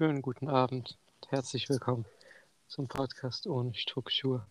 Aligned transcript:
Schönen 0.00 0.22
guten 0.22 0.48
Abend 0.48 0.98
herzlich 1.28 1.68
willkommen 1.68 2.06
zum 2.68 2.88
Podcast 2.88 3.46
ohne 3.46 3.74
Struktur. 3.74 4.46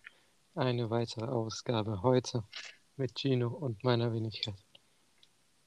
Eine 0.54 0.90
weitere 0.90 1.24
Ausgabe 1.24 2.02
heute 2.02 2.44
mit 2.94 3.18
Gino 3.18 3.48
und 3.48 3.82
meiner 3.82 4.12
Wenigkeit. 4.12 4.54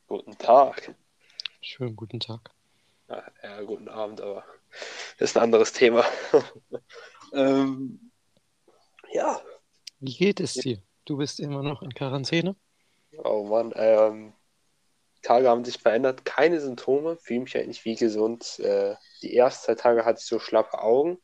Guten 0.08 0.38
Tag. 0.38 0.96
Schönen 1.62 1.98
guten 1.98 2.22
Tag. 2.22 2.50
Ja, 3.10 3.24
ja, 3.44 3.62
guten 3.64 3.90
Abend, 3.90 4.22
aber 4.22 4.46
das 5.20 5.32
ist 5.32 5.36
ein 5.36 5.44
anderes 5.44 5.74
Thema. 5.74 6.06
ähm, 7.34 8.10
ja. 9.12 9.42
Wie 10.00 10.16
geht 10.16 10.40
es 10.40 10.54
dir? 10.54 10.82
Du 11.04 11.18
bist 11.18 11.42
immer 11.42 11.62
noch 11.62 11.82
in 11.82 11.94
Quarantäne? 11.94 12.56
Oh 13.22 13.44
Mann, 13.44 13.74
ähm, 13.76 14.32
Tage 15.24 15.50
haben 15.50 15.66
sich 15.66 15.80
verändert, 15.80 16.26
keine 16.26 16.62
Symptome, 16.62 17.18
fühle 17.18 17.42
mich 17.42 17.58
eigentlich 17.58 17.84
wie 17.86 17.96
gesund. 17.96 18.60
Äh, 18.60 18.96
die 19.22 19.36
ersten 19.36 19.66
zwei 19.66 19.76
Tage 19.76 20.06
hatte 20.06 20.20
ich 20.20 20.26
so 20.26 20.38
schlappe 20.38 20.80
Augen, 20.80 21.20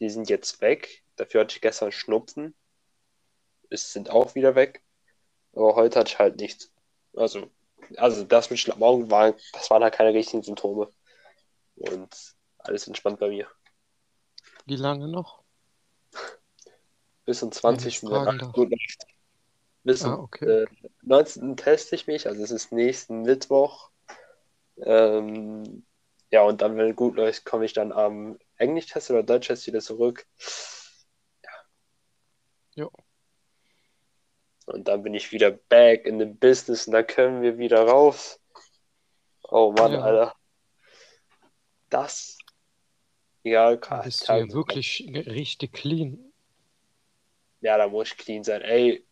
die 0.00 0.10
sind 0.10 0.28
jetzt 0.28 0.60
weg. 0.60 1.02
Dafür 1.16 1.40
hatte 1.40 1.54
ich 1.54 1.62
gestern 1.62 1.92
Schnupfen, 1.92 2.54
es 3.70 3.92
sind 3.92 4.10
auch 4.10 4.34
wieder 4.34 4.54
weg. 4.54 4.82
Aber 5.54 5.74
heute 5.74 6.00
hatte 6.00 6.10
ich 6.10 6.18
halt 6.18 6.36
nichts. 6.36 6.70
Also, 7.14 7.50
also 7.96 8.24
das 8.24 8.50
mit 8.50 8.58
schlappen 8.58 8.82
Augen, 8.82 9.10
war, 9.10 9.34
das 9.52 9.70
waren 9.70 9.82
halt 9.82 9.94
keine 9.94 10.12
richtigen 10.12 10.42
Symptome. 10.42 10.90
Und 11.76 12.34
alles 12.58 12.86
entspannt 12.86 13.18
bei 13.18 13.28
mir. 13.28 13.48
Wie 14.66 14.76
lange 14.76 15.08
noch? 15.08 15.42
Bis 17.24 17.42
um 17.42 17.52
20 17.52 17.84
Wenn 17.84 17.88
ich 17.88 18.00
fragen 18.00 18.40
Uhr. 18.42 18.68
Bis 19.86 20.04
Ah, 20.04 20.14
okay. 20.18 20.44
äh, 20.64 20.66
19. 21.02 21.56
teste 21.56 21.94
ich 21.94 22.06
mich, 22.06 22.26
also 22.26 22.42
es 22.42 22.50
ist 22.50 22.72
nächsten 22.72 23.22
Mittwoch. 23.22 23.90
Ähm, 24.78 25.84
ja, 26.30 26.42
und 26.42 26.60
dann, 26.60 26.76
wenn 26.76 26.94
gut 26.96 27.16
läuft, 27.16 27.44
komme 27.44 27.64
ich 27.64 27.72
dann 27.72 27.92
am 27.92 28.38
Englisch-Test 28.56 29.10
oder 29.10 29.22
Deutsch-Test 29.22 29.66
wieder 29.68 29.80
zurück. 29.80 30.26
Jo. 32.74 32.90
Und 34.66 34.88
dann 34.88 35.02
bin 35.02 35.14
ich 35.14 35.30
wieder 35.32 35.52
back 35.52 36.04
in 36.04 36.18
the 36.18 36.26
business 36.26 36.86
und 36.88 36.92
dann 36.92 37.06
können 37.06 37.40
wir 37.42 37.56
wieder 37.56 37.86
raus. 37.86 38.40
Oh 39.44 39.72
Mann, 39.78 39.92
Ja. 39.92 40.00
Alter. 40.00 40.34
Das. 41.88 42.36
Egal, 43.44 43.76
Da 43.78 43.80
Karl. 43.86 44.02
bist 44.04 44.28
du 44.28 44.32
ja 44.32 44.52
wirklich 44.52 45.08
richtig 45.14 45.72
clean. 45.72 46.32
Ja, 47.60 47.78
da 47.78 47.86
muss 47.88 48.08
ich 48.10 48.16
clean 48.18 48.42
sein. 48.42 48.60
Ey. 48.62 49.06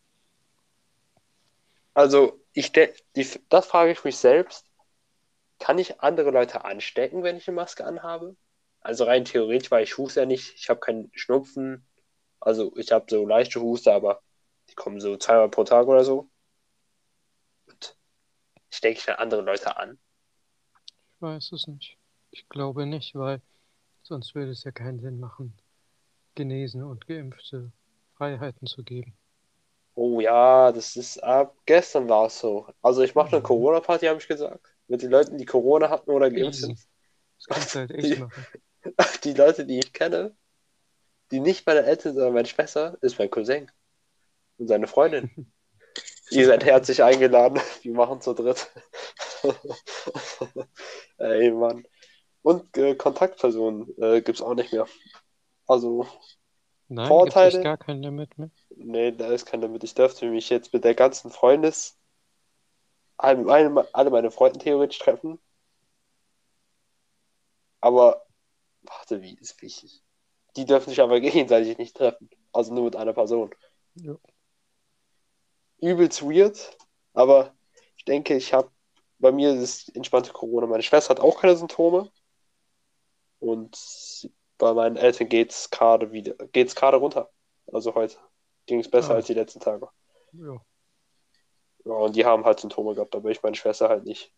Also, 1.95 2.39
ich 2.53 2.73
die, 2.73 2.89
das 3.49 3.65
frage 3.65 3.91
ich 3.93 4.03
mich 4.03 4.17
selbst. 4.17 4.65
Kann 5.59 5.79
ich 5.79 6.01
andere 6.01 6.29
Leute 6.29 6.65
anstecken, 6.65 7.23
wenn 7.23 7.37
ich 7.37 7.47
eine 7.47 7.55
Maske 7.55 7.85
anhabe? 7.85 8.35
Also 8.81 9.05
rein 9.05 9.25
theoretisch, 9.25 9.71
weil 9.71 9.83
ich 9.83 9.97
huste 9.97 10.19
ja 10.19 10.25
nicht, 10.25 10.53
ich 10.55 10.69
habe 10.69 10.81
keinen 10.81 11.09
Schnupfen. 11.15 11.87
Also 12.41 12.75
ich 12.75 12.91
habe 12.91 13.05
so 13.09 13.25
leichte 13.25 13.61
Huste, 13.61 13.93
aber 13.93 14.21
die 14.69 14.75
kommen 14.75 14.99
so 14.99 15.15
zweimal 15.15 15.49
pro 15.49 15.63
Tag 15.63 15.87
oder 15.87 16.03
so. 16.03 16.29
Und 17.67 17.97
stecke 18.69 18.99
ich 18.99 19.05
dann 19.05 19.15
andere 19.15 19.41
Leute 19.41 19.77
an? 19.77 19.97
Ich 21.15 21.21
weiß 21.21 21.53
es 21.53 21.65
nicht. 21.65 21.97
Ich 22.29 22.49
glaube 22.49 22.85
nicht, 22.85 23.15
weil 23.15 23.41
sonst 24.03 24.35
würde 24.35 24.51
es 24.51 24.65
ja 24.65 24.71
keinen 24.71 24.99
Sinn 24.99 25.19
machen, 25.21 25.57
Genesene 26.35 26.85
und 26.85 27.07
Geimpfte 27.07 27.71
Freiheiten 28.17 28.67
zu 28.67 28.83
geben. 28.83 29.15
Oh 29.95 30.19
ja, 30.21 30.71
das 30.71 30.95
ist 30.97 31.19
ab 31.23 31.55
gestern 31.65 32.09
war 32.09 32.27
es 32.27 32.39
so. 32.39 32.67
Also 32.81 33.01
ich 33.03 33.15
mache 33.15 33.31
eine 33.33 33.41
Mhm. 33.41 33.43
Corona-Party, 33.43 34.05
habe 34.07 34.19
ich 34.19 34.27
gesagt. 34.27 34.65
Mit 34.87 35.01
den 35.01 35.11
Leuten, 35.11 35.37
die 35.37 35.45
Corona 35.45 35.89
hatten 35.89 36.11
oder 36.11 36.29
geimpft 36.31 36.59
sind. 36.59 36.79
Das 37.39 37.47
kannst 37.49 37.75
du 37.75 37.79
halt 37.79 37.91
echt 37.91 38.17
machen. 38.17 38.47
Die 39.23 39.33
Leute, 39.33 39.65
die 39.65 39.79
ich 39.79 39.93
kenne, 39.93 40.35
die 41.31 41.39
nicht 41.39 41.65
meine 41.67 41.83
Eltern, 41.83 42.15
sondern 42.15 42.33
meine 42.33 42.47
Schwester, 42.47 42.97
ist 43.01 43.19
mein 43.19 43.29
Cousin 43.31 43.71
und 44.57 44.67
seine 44.67 44.87
Freundin. 44.87 45.31
Ihr 46.31 46.47
seid 46.47 46.65
herzlich 46.65 47.03
eingeladen. 47.03 47.61
Wir 47.83 47.93
machen 47.93 48.21
zu 48.21 48.33
dritt. 48.33 48.69
Ey, 51.17 51.51
Mann. 51.51 51.85
Und 52.41 52.77
äh, 52.77 52.95
Kontaktpersonen 52.95 53.89
äh, 53.99 54.21
gibt 54.21 54.39
es 54.39 54.41
auch 54.41 54.55
nicht 54.55 54.73
mehr. 54.73 54.87
Also, 55.67 56.07
Nein, 56.87 57.07
Vorteile? 57.07 57.51
gibt 57.51 57.63
gar 57.63 57.77
kein 57.77 58.01
Limit 58.01 58.37
mehr. 58.37 58.49
nee, 58.75 59.11
da 59.11 59.27
ist 59.31 59.45
kein 59.45 59.61
Limit. 59.61 59.83
Ich 59.83 59.95
dürfte 59.95 60.29
mich 60.29 60.49
jetzt 60.49 60.73
mit 60.73 60.83
der 60.83 60.95
ganzen 60.95 61.31
Freundes, 61.31 61.97
alle, 63.17 63.87
alle, 63.93 64.09
meine 64.09 64.31
Freunde 64.31 64.59
theoretisch 64.59 64.99
treffen. 64.99 65.39
Aber, 67.81 68.25
warte, 68.83 69.21
wie 69.21 69.35
ist 69.35 69.61
wichtig? 69.61 70.03
Die 70.55 70.65
dürfen 70.65 70.89
sich 70.89 71.01
aber 71.01 71.19
gegenseitig 71.21 71.77
nicht 71.77 71.95
treffen. 71.95 72.29
Also 72.51 72.73
nur 72.73 72.85
mit 72.85 72.95
einer 72.95 73.13
Person. 73.13 73.53
Ja. 73.95 74.15
übelst 75.79 76.21
weird, 76.23 76.77
aber 77.13 77.53
ich 77.97 78.05
denke, 78.05 78.35
ich 78.35 78.53
habe 78.53 78.69
bei 79.19 79.31
mir 79.31 79.53
ist 79.53 79.61
es 79.87 79.89
entspannte 79.95 80.33
Corona. 80.33 80.67
Meine 80.67 80.83
Schwester 80.83 81.09
hat 81.11 81.19
auch 81.19 81.39
keine 81.39 81.55
Symptome 81.55 82.11
und 83.39 83.77
bei 84.57 84.73
meinen 84.73 84.95
Eltern 84.97 85.29
geht's 85.29 85.69
gerade 85.69 86.11
wieder, 86.11 86.33
geht's 86.47 86.75
gerade 86.75 86.97
runter. 86.97 87.29
Also 87.71 87.93
heute 87.95 88.17
ging 88.65 88.79
es 88.79 88.89
besser 88.89 89.11
Ah. 89.11 89.15
als 89.15 89.27
die 89.27 89.33
letzten 89.33 89.59
Tage. 89.59 89.87
Ja. 90.33 90.61
Ja, 91.85 91.91
und 91.93 92.15
die 92.15 92.25
haben 92.25 92.45
halt 92.45 92.59
Symptome 92.59 92.95
gehabt, 92.95 93.15
aber 93.15 93.29
ich 93.29 93.43
meine 93.43 93.55
Schwester 93.55 93.89
halt 93.89 94.05
nicht. 94.05 94.33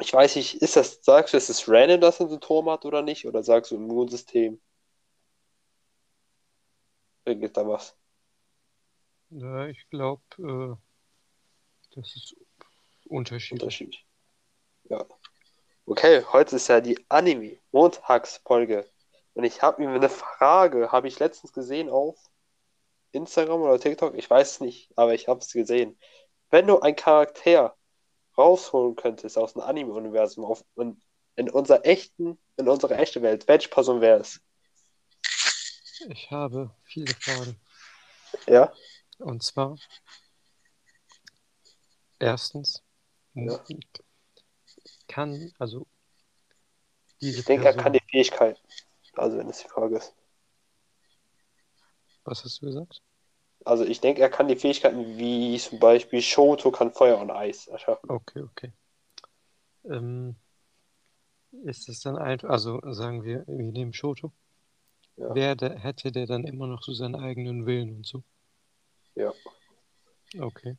Ich 0.00 0.12
weiß 0.12 0.36
nicht, 0.36 0.56
ist 0.60 0.76
das, 0.76 1.02
sagst 1.02 1.32
du, 1.32 1.38
ist 1.38 1.48
es 1.48 1.68
random, 1.68 2.00
dass 2.00 2.20
er 2.20 2.28
Symptome 2.28 2.72
hat 2.72 2.84
oder 2.84 3.00
nicht? 3.02 3.26
Oder 3.26 3.42
sagst 3.42 3.70
du 3.70 3.76
Immunsystem? 3.76 4.60
Regelt 7.26 7.56
da 7.56 7.66
was? 7.66 7.96
Ja, 9.30 9.66
ich 9.66 9.88
glaube, 9.88 10.22
äh, 10.38 10.76
das 11.94 12.14
ist 12.14 12.36
unterschiedlich. 13.06 13.62
Unterschiedlich. 13.62 14.06
Ja. 14.84 15.06
Okay, 15.86 16.24
heute 16.32 16.56
ist 16.56 16.68
ja 16.68 16.80
die 16.80 16.98
Anime-Montagsfolge. 17.08 18.90
Und 19.34 19.44
ich 19.44 19.62
habe 19.62 19.82
mir 19.82 19.90
eine 19.90 20.08
Frage, 20.08 20.92
habe 20.92 21.08
ich 21.08 21.18
letztens 21.18 21.52
gesehen 21.52 21.90
auf 21.90 22.16
Instagram 23.12 23.62
oder 23.62 23.78
TikTok, 23.78 24.14
ich 24.14 24.28
weiß 24.28 24.52
es 24.52 24.60
nicht, 24.60 24.90
aber 24.96 25.14
ich 25.14 25.28
habe 25.28 25.40
es 25.40 25.52
gesehen. 25.52 25.98
Wenn 26.50 26.66
du 26.66 26.80
einen 26.80 26.96
Charakter 26.96 27.76
rausholen 28.36 28.96
könntest 28.96 29.38
aus 29.38 29.52
dem 29.52 29.62
Anime-Universum 29.62 30.44
auf, 30.44 30.64
in, 30.76 31.00
in 31.36 31.50
unserer 31.50 31.84
echten, 31.84 32.38
in 32.56 32.68
unserer 32.68 32.98
echten 32.98 33.22
Welt, 33.22 33.46
welche 33.48 33.68
Person 33.68 34.00
wäre 34.00 34.20
es? 34.20 34.40
Ich 36.08 36.30
habe 36.30 36.74
viele 36.84 37.14
Fragen. 37.14 37.60
Ja? 38.46 38.72
Und 39.18 39.42
zwar, 39.42 39.76
erstens, 42.18 42.82
Ja. 43.34 43.60
kann, 45.08 45.52
also, 45.58 45.86
diese 47.20 47.40
Ich 47.40 47.44
denke, 47.44 47.66
er 47.66 47.72
Person, 47.72 47.82
kann 47.82 47.92
die 47.92 48.02
Fähigkeit. 48.10 48.60
Also, 49.16 49.38
wenn 49.38 49.48
es 49.48 49.62
die 49.62 49.68
Frage 49.68 49.96
ist. 49.96 50.14
was 52.24 52.44
hast 52.44 52.60
du 52.62 52.66
gesagt? 52.66 53.02
Also, 53.64 53.84
ich 53.84 54.00
denke, 54.00 54.20
er 54.20 54.30
kann 54.30 54.48
die 54.48 54.56
Fähigkeiten 54.56 55.16
wie 55.18 55.58
zum 55.58 55.78
Beispiel 55.78 56.20
Shoto 56.20 56.70
kann 56.70 56.92
Feuer 56.92 57.18
und 57.18 57.30
Eis 57.30 57.66
erschaffen. 57.66 58.10
Okay, 58.10 58.40
okay. 58.42 58.72
Ähm, 59.84 60.36
ist 61.64 61.88
es 61.88 62.00
dann 62.00 62.16
einfach, 62.16 62.48
also 62.50 62.80
sagen 62.92 63.24
wir, 63.24 63.44
wir 63.46 63.72
nehmen 63.72 63.92
Shoto. 63.92 64.32
Ja. 65.16 65.34
Wer 65.34 65.56
der, 65.56 65.78
hätte 65.78 66.12
der 66.12 66.26
dann 66.26 66.44
immer 66.44 66.66
noch 66.66 66.82
so 66.82 66.92
seinen 66.92 67.14
eigenen 67.14 67.66
Willen 67.66 67.96
und 67.96 68.06
so? 68.06 68.22
Ja. 69.14 69.32
Okay. 70.40 70.76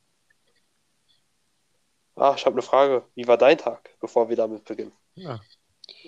Ah, 2.16 2.34
ich 2.36 2.46
habe 2.46 2.56
eine 2.56 2.62
Frage. 2.62 3.04
Wie 3.16 3.28
war 3.28 3.38
dein 3.38 3.58
Tag, 3.58 3.90
bevor 4.00 4.30
wir 4.30 4.36
damit 4.36 4.66
beginnen? 4.66 4.94
Ja, 5.16 5.40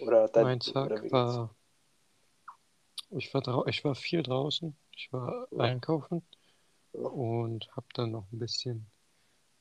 Oder 0.01 0.27
dein 0.27 0.43
mein 0.45 0.59
oder 0.59 0.73
Tag 0.73 1.01
geht's? 1.01 1.13
war, 1.13 1.55
ich 3.11 3.33
war 3.33 3.67
ich 3.67 3.83
war 3.83 3.95
viel 3.95 4.23
draußen. 4.23 4.75
Ich 4.95 5.11
war 5.11 5.47
einkaufen 5.57 6.25
und 6.91 7.69
habe 7.75 7.87
dann 7.93 8.11
noch 8.11 8.31
ein 8.31 8.39
bisschen 8.39 8.87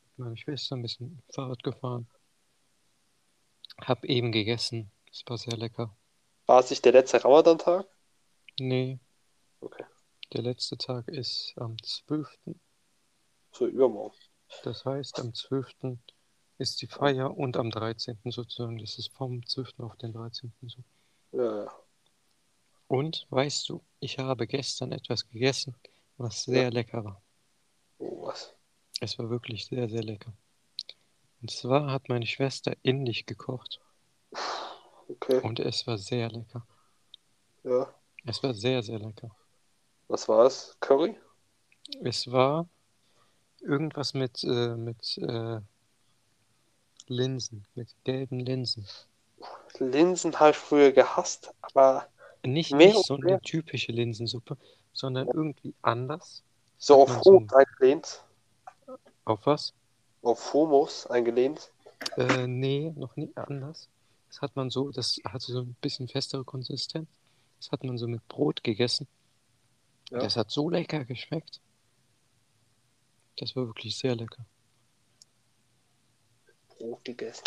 mit 0.04 0.19
meiner 0.19 0.37
Schwester 0.37 0.76
ein 0.76 0.82
bisschen 0.82 1.22
Fahrrad 1.31 1.62
gefahren. 1.62 2.08
Hab 3.78 4.04
eben 4.04 4.32
gegessen. 4.32 4.90
Es 5.10 5.22
war 5.26 5.37
sehr 5.38 5.56
lecker. 5.56 5.96
War 6.46 6.60
es 6.60 6.70
nicht 6.70 6.84
der 6.84 6.93
letzte 6.93 7.22
Ramadan-Tag? 7.22 7.87
Nee, 8.58 8.98
Okay. 9.60 9.84
der 10.32 10.42
letzte 10.42 10.76
Tag 10.78 11.08
ist 11.08 11.52
am 11.56 11.76
12. 11.82 12.28
So 13.52 13.66
übermorgen. 13.66 14.16
Das 14.62 14.84
heißt, 14.84 15.19
am 15.20 15.34
12. 15.34 15.99
ist 16.58 16.81
die 16.81 16.87
Feier 16.87 17.37
und 17.37 17.56
am 17.56 17.70
13. 17.70 18.19
sozusagen. 18.31 18.78
Das 18.78 18.99
ist 18.99 19.12
vom 19.12 19.44
12. 19.46 19.81
auf 19.81 19.96
den 19.96 20.12
13. 20.12 20.52
so. 20.62 20.82
Ja, 21.32 21.64
ja. 21.64 21.72
Und 22.88 23.27
weißt 23.31 23.69
du, 23.69 23.83
ich 24.00 24.19
habe 24.19 24.47
gestern 24.47 24.93
etwas 24.93 25.29
gegessen, 25.29 25.75
was 26.17 26.44
sehr 26.44 26.71
lecker 26.71 27.05
war. 27.05 27.23
Oh, 27.99 28.27
was? 28.27 28.55
Es 29.00 29.19
war 29.19 29.29
wirklich 29.29 29.67
sehr, 29.67 29.88
sehr 29.88 30.03
lecker. 30.03 30.33
Und 31.43 31.50
zwar 31.50 31.91
hat 31.91 32.09
meine 32.09 32.27
Schwester 32.27 32.75
indisch 32.83 33.27
gekocht. 33.27 33.81
okay. 35.09 35.41
Und 35.43 35.61
es 35.61 35.87
war 35.87 35.99
sehr 35.99 36.31
lecker. 36.31 36.67
Ja. 37.65 37.93
Es 38.25 38.43
war 38.43 38.55
sehr, 38.55 38.83
sehr 38.83 38.99
lecker. 38.99 39.31
Was 40.09 40.29
war 40.29 40.47
es? 40.47 40.77
Curry? 40.81 41.17
Es 42.03 42.31
war 42.31 42.69
irgendwas 43.61 44.15
mit, 44.15 44.43
äh, 44.44 44.77
mit 44.77 45.19
äh, 45.19 45.61
Linsen, 47.09 47.67
mit 47.75 47.94
gelben 48.05 48.41
Linsen. 48.41 48.87
Linsen 49.79 50.38
habe 50.41 50.50
ich 50.50 50.56
früher 50.56 50.93
gehasst, 50.93 51.53
aber 51.61 52.09
Nicht, 52.46 52.72
nicht 52.72 53.04
so 53.04 53.16
eine 53.16 53.40
typische 53.40 53.93
Linsensuppe, 53.93 54.56
sondern 54.93 55.28
irgendwie 55.28 55.75
anders. 55.82 56.43
so 56.78 57.02
auf 57.02 57.20
so- 57.22 57.32
Hummus 57.34 57.52
eingelehnt. 57.52 58.25
Auf 59.25 59.46
was? 59.46 59.72
Auf 60.22 60.52
Hummus 60.52 61.06
eingelehnt. 61.06 61.70
Äh, 62.16 62.46
nee, 62.46 62.93
noch 62.96 63.16
nie 63.16 63.32
anders. 63.34 63.88
Das 64.28 64.40
hat 64.43 64.54
man 64.56 64.70
so, 64.70 64.90
das 64.90 65.19
hatte 65.25 65.52
so 65.52 65.60
ein 65.62 65.76
bisschen 65.81 66.08
festere 66.08 66.44
Konsistenz. 66.44 67.08
Das 67.58 67.72
hat 67.72 67.84
man 67.84 67.96
so 67.96 68.06
mit 68.06 68.26
Brot 68.28 68.62
gegessen. 68.62 69.08
Ja. 70.10 70.19
Das 70.19 70.37
hat 70.37 70.50
so 70.50 70.69
lecker 70.69 71.04
geschmeckt. 71.04 71.60
Das 73.38 73.56
war 73.56 73.66
wirklich 73.66 73.96
sehr 73.96 74.14
lecker. 74.14 74.44
Brot 76.69 77.04
gegessen. 77.04 77.44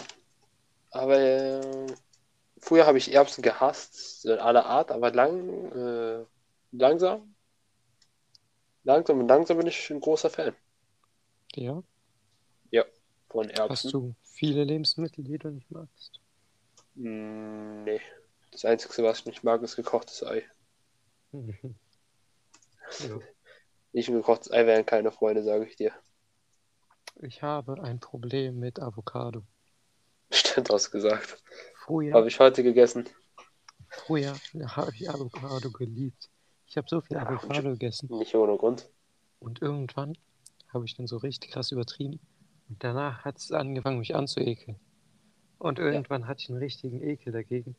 Aber 0.92 1.18
äh, 1.20 1.88
früher 2.62 2.86
habe 2.86 2.98
ich 2.98 3.14
Erbsen 3.14 3.42
gehasst, 3.42 4.26
in 4.26 4.40
aller 4.40 4.66
Art, 4.66 4.92
aber 4.92 5.12
lang, 5.12 5.72
äh, 5.74 6.26
langsam. 6.72 7.36
Langsam 8.84 9.20
und 9.22 9.30
langsam 9.30 9.58
bin 9.58 9.68
ich 9.68 9.90
ein 9.90 10.02
großer 10.02 10.30
Fan 10.30 10.54
Ja, 11.56 11.84
von 13.30 13.50
hast 13.50 13.60
Erbsen. 13.60 13.92
du 13.94 14.16
viele 14.24 14.64
Lebensmittel, 14.64 15.24
die 15.24 15.38
du 15.38 15.50
nicht 15.50 15.72
magst? 15.72 16.20
Mm, 16.96 17.84
nee. 17.84 18.02
Das 18.52 18.66
Einzige, 18.66 19.04
was 19.04 19.20
ich 19.20 19.26
nicht 19.26 19.44
mag, 19.44 19.62
ist 19.64 19.76
gekochtes 19.76 20.24
Ei. 20.24 20.44
Mhm. 21.34 21.76
Ja. 23.00 23.20
Nicht 23.94 24.10
ein 24.10 24.16
gekochtes 24.16 24.52
Ei 24.52 24.66
wären 24.66 24.86
keine 24.86 25.12
Freunde, 25.12 25.44
sage 25.44 25.66
ich 25.66 25.76
dir. 25.76 25.94
Ich 27.22 27.44
habe 27.44 27.82
ein 27.84 28.00
Problem 28.00 28.58
mit 28.60 28.80
Avocado. 28.80 29.44
Stimmt 30.32 30.72
ausgesagt. 30.72 31.38
Früher, 31.90 32.14
Habe 32.14 32.28
ich 32.28 32.40
heute 32.40 32.62
gegessen. 32.62 33.10
früher 33.90 34.36
habe 34.76 34.92
ich 34.94 35.10
Avocado 35.10 35.72
geliebt. 35.72 36.30
Ich 36.68 36.78
habe 36.78 36.88
so 36.88 37.02
viel 37.02 37.18
Ja, 37.18 37.26
Avocado 37.28 37.72
gegessen. 37.72 38.08
Nicht 38.12 38.36
ohne 38.36 38.56
Grund. 38.58 38.88
Und 39.40 39.64
irgendwann 39.64 40.16
habe 40.72 40.86
ich 40.86 40.96
dann 40.96 41.08
so 41.08 41.18
richtig 41.18 41.50
krass 41.50 41.72
übertrieben. 41.72 42.20
Und 42.70 42.84
danach 42.84 43.26
hat 43.26 43.40
es 43.40 43.52
angefangen, 43.52 43.98
mich 43.98 44.16
anzuekeln. 44.16 44.80
Und 45.58 45.80
irgendwann 45.80 46.28
hatte 46.28 46.44
ich 46.44 46.50
einen 46.50 46.60
richtigen 46.60 47.02
Ekel 47.02 47.34
dagegen. 47.34 47.76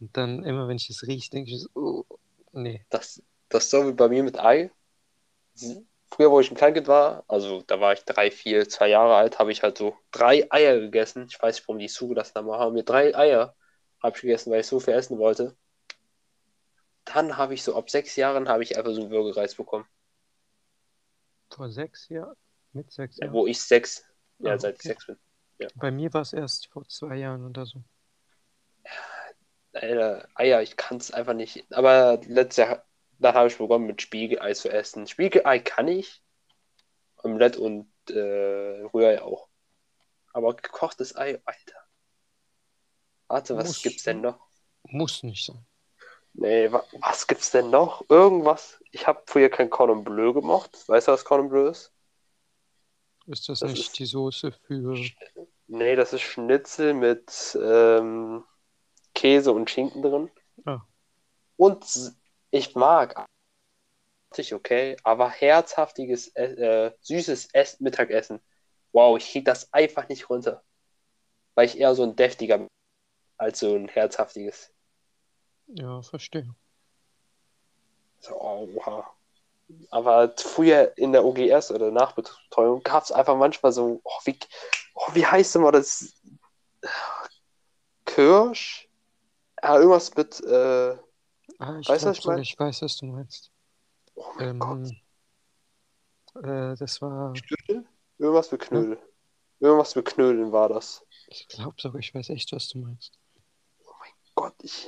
Und 0.00 0.14
dann 0.18 0.44
immer, 0.44 0.68
wenn 0.68 0.76
ich 0.76 0.90
es 0.90 1.06
rieche, 1.06 1.30
denke 1.30 1.50
ich 1.50 1.62
so, 1.62 1.70
oh, 1.72 2.04
nee. 2.52 2.84
Das, 2.90 3.22
das 3.48 3.64
ist 3.64 3.70
so 3.70 3.88
wie 3.88 3.92
bei 3.92 4.08
mir 4.10 4.22
mit 4.22 4.38
Ei. 4.38 4.70
Früher, 6.10 6.30
wo 6.32 6.40
ich 6.40 6.50
ein 6.50 6.56
Kleinkind 6.56 6.88
war, 6.88 7.24
also 7.28 7.62
da 7.62 7.80
war 7.80 7.92
ich 7.92 8.04
drei, 8.04 8.30
vier, 8.32 8.68
zwei 8.68 8.88
Jahre 8.88 9.14
alt, 9.16 9.38
habe 9.38 9.52
ich 9.52 9.62
halt 9.62 9.78
so 9.78 9.96
drei 10.10 10.46
Eier 10.50 10.80
gegessen. 10.80 11.26
Ich 11.28 11.40
weiß 11.40 11.56
nicht, 11.56 11.68
warum 11.68 11.78
die 11.78 11.84
es 11.86 11.94
zugelassen 11.94 12.34
haben, 12.36 12.46
aber 12.50 12.58
haben 12.58 12.72
mir 12.74 12.84
drei 12.84 13.14
Eier 13.16 13.54
habe 14.02 14.16
ich 14.16 14.22
gegessen, 14.22 14.50
weil 14.52 14.60
ich 14.60 14.66
so 14.66 14.80
viel 14.80 14.94
essen 14.94 15.18
wollte. 15.18 15.56
Dann 17.06 17.38
habe 17.38 17.54
ich 17.54 17.62
so 17.62 17.74
ab 17.74 17.88
sechs 17.88 18.16
Jahren 18.16 18.50
habe 18.50 18.62
ich 18.62 18.76
einfach 18.76 18.92
so 18.92 19.00
einen 19.00 19.10
Würgereiz 19.10 19.54
bekommen. 19.54 19.86
Vor 21.50 21.70
sechs 21.70 22.08
Jahren, 22.08 22.36
mit 22.72 22.92
sechs 22.92 23.18
Jahren. 23.18 23.32
Wo 23.32 23.46
ich 23.46 23.60
sechs, 23.60 24.04
ja, 24.38 24.52
Ah, 24.54 24.58
seit 24.58 24.76
ich 24.76 24.80
okay. 24.80 24.86
sechs 24.86 25.06
bin. 25.06 25.18
Bei 25.76 25.90
mir 25.90 26.12
war 26.14 26.22
es 26.22 26.32
erst 26.34 26.68
vor 26.68 26.88
zwei 26.88 27.16
Jahren 27.16 27.44
oder 27.46 27.66
so. 27.66 27.82
Alter, 29.74 30.26
Eier, 30.34 30.62
ich 30.62 30.76
kann 30.76 30.96
es 30.98 31.10
einfach 31.12 31.34
nicht. 31.34 31.66
Aber 31.72 32.18
letztes 32.26 32.56
Jahr, 32.66 32.84
da 33.18 33.34
habe 33.34 33.48
ich 33.48 33.58
begonnen 33.58 33.86
mit 33.86 34.02
Spiegelei 34.02 34.52
zu 34.54 34.70
essen. 34.70 35.06
Spiegelei 35.06 35.58
kann 35.58 35.88
ich. 35.88 36.22
Omelette 37.22 37.60
und 37.60 37.90
äh, 38.10 38.82
Rührei 38.94 39.20
auch. 39.22 39.48
Aber 40.32 40.54
gekochtes 40.54 41.16
Ei, 41.16 41.40
Alter. 41.44 41.80
Warte, 43.28 43.56
was 43.56 43.66
Muss- 43.68 43.82
gibt's 43.82 44.04
denn 44.04 44.20
noch? 44.20 44.38
Muss 44.84 45.22
nicht 45.22 45.44
sein. 45.44 45.66
Nee, 46.34 46.70
wa 46.70 46.84
was 47.00 47.26
gibt's 47.26 47.50
denn 47.50 47.70
noch? 47.70 48.04
Irgendwas? 48.10 48.78
Ich 48.92 49.06
habe 49.06 49.22
früher 49.26 49.48
kein 49.48 49.70
Cordon 49.70 50.04
Bleu 50.04 50.32
gemocht. 50.34 50.86
Weißt 50.88 51.08
du, 51.08 51.12
was 51.12 51.24
Cordon 51.24 51.48
Bleu 51.48 51.68
ist? 51.68 51.92
Ist 53.26 53.48
das, 53.48 53.60
Das 53.60 53.70
nicht 53.72 53.86
ist- 53.88 53.98
die 53.98 54.04
Soße 54.04 54.52
für. 54.52 54.94
Nee, 55.66 55.96
das 55.96 56.12
ist 56.12 56.20
Schnitzel 56.20 56.94
mit 56.94 57.58
ähm, 57.60 58.44
Käse 59.14 59.50
und 59.52 59.68
Schinken 59.70 60.02
drin. 60.02 60.30
Ah. 60.66 60.82
Und 61.56 61.84
ich 62.56 62.74
mag 62.74 63.26
sich 64.32 64.54
okay, 64.54 64.96
aber 65.02 65.30
herzhaftiges, 65.30 66.28
äh, 66.28 66.44
äh, 66.86 66.92
süßes 67.00 67.48
Ess 67.52 67.80
Mittagessen. 67.80 68.40
Wow, 68.92 69.18
ich 69.18 69.30
krieg 69.30 69.44
das 69.44 69.72
einfach 69.72 70.08
nicht 70.08 70.28
runter. 70.30 70.62
Weil 71.54 71.66
ich 71.66 71.78
eher 71.78 71.94
so 71.94 72.02
ein 72.02 72.16
deftiger 72.16 72.58
bin, 72.58 72.68
als 73.38 73.60
so 73.60 73.74
ein 73.74 73.88
herzhaftiges. 73.88 74.72
Ja, 75.68 76.02
verstehe. 76.02 76.54
So, 78.20 78.40
oh, 78.40 78.68
oha. 78.76 79.10
Aber 79.90 80.32
früher 80.36 80.96
in 80.96 81.12
der 81.12 81.24
OGS 81.24 81.72
oder 81.72 81.90
Nachbetreuung 81.90 82.82
gab 82.82 83.02
es 83.02 83.12
einfach 83.12 83.36
manchmal 83.36 83.72
so, 83.72 84.00
oh, 84.04 84.20
wie, 84.24 84.38
oh, 84.94 85.08
wie 85.14 85.26
heißt 85.26 85.56
immer 85.56 85.72
das? 85.72 86.14
Kirsch? 88.04 88.88
Ja, 89.62 89.76
irgendwas 89.76 90.14
mit, 90.14 90.40
äh, 90.44 90.96
Ah, 91.58 91.78
ich 91.80 91.88
Weißt 91.88 92.04
du, 92.04 92.10
was 92.10 92.18
ich 92.18 92.22
sogar, 92.22 92.36
mein? 92.36 92.42
ich 92.42 92.58
weiß, 92.58 92.82
was 92.82 92.96
du 92.98 93.06
meinst. 93.06 93.50
oh 94.14 94.24
mein 94.36 94.58
Gott, 94.58 94.92
Ähm, 96.34 96.72
äh, 96.72 96.76
das 96.76 97.00
war. 97.00 97.32
Knödel? 97.32 97.84
Irgendwas 98.18 98.52
mit 98.52 98.60
Knödel. 98.62 98.98
Irgendwas 99.60 99.96
mit 99.96 100.04
Knödeln 100.06 100.52
war 100.52 100.68
das. 100.68 101.04
Ich 101.28 101.48
glaube 101.48 101.74
sogar, 101.78 101.98
ich 102.00 102.14
weiß 102.14 102.28
echt, 102.30 102.52
was 102.52 102.68
du 102.68 102.78
meinst. 102.78 103.18
Gott, 104.34 104.54
ich. 104.62 104.86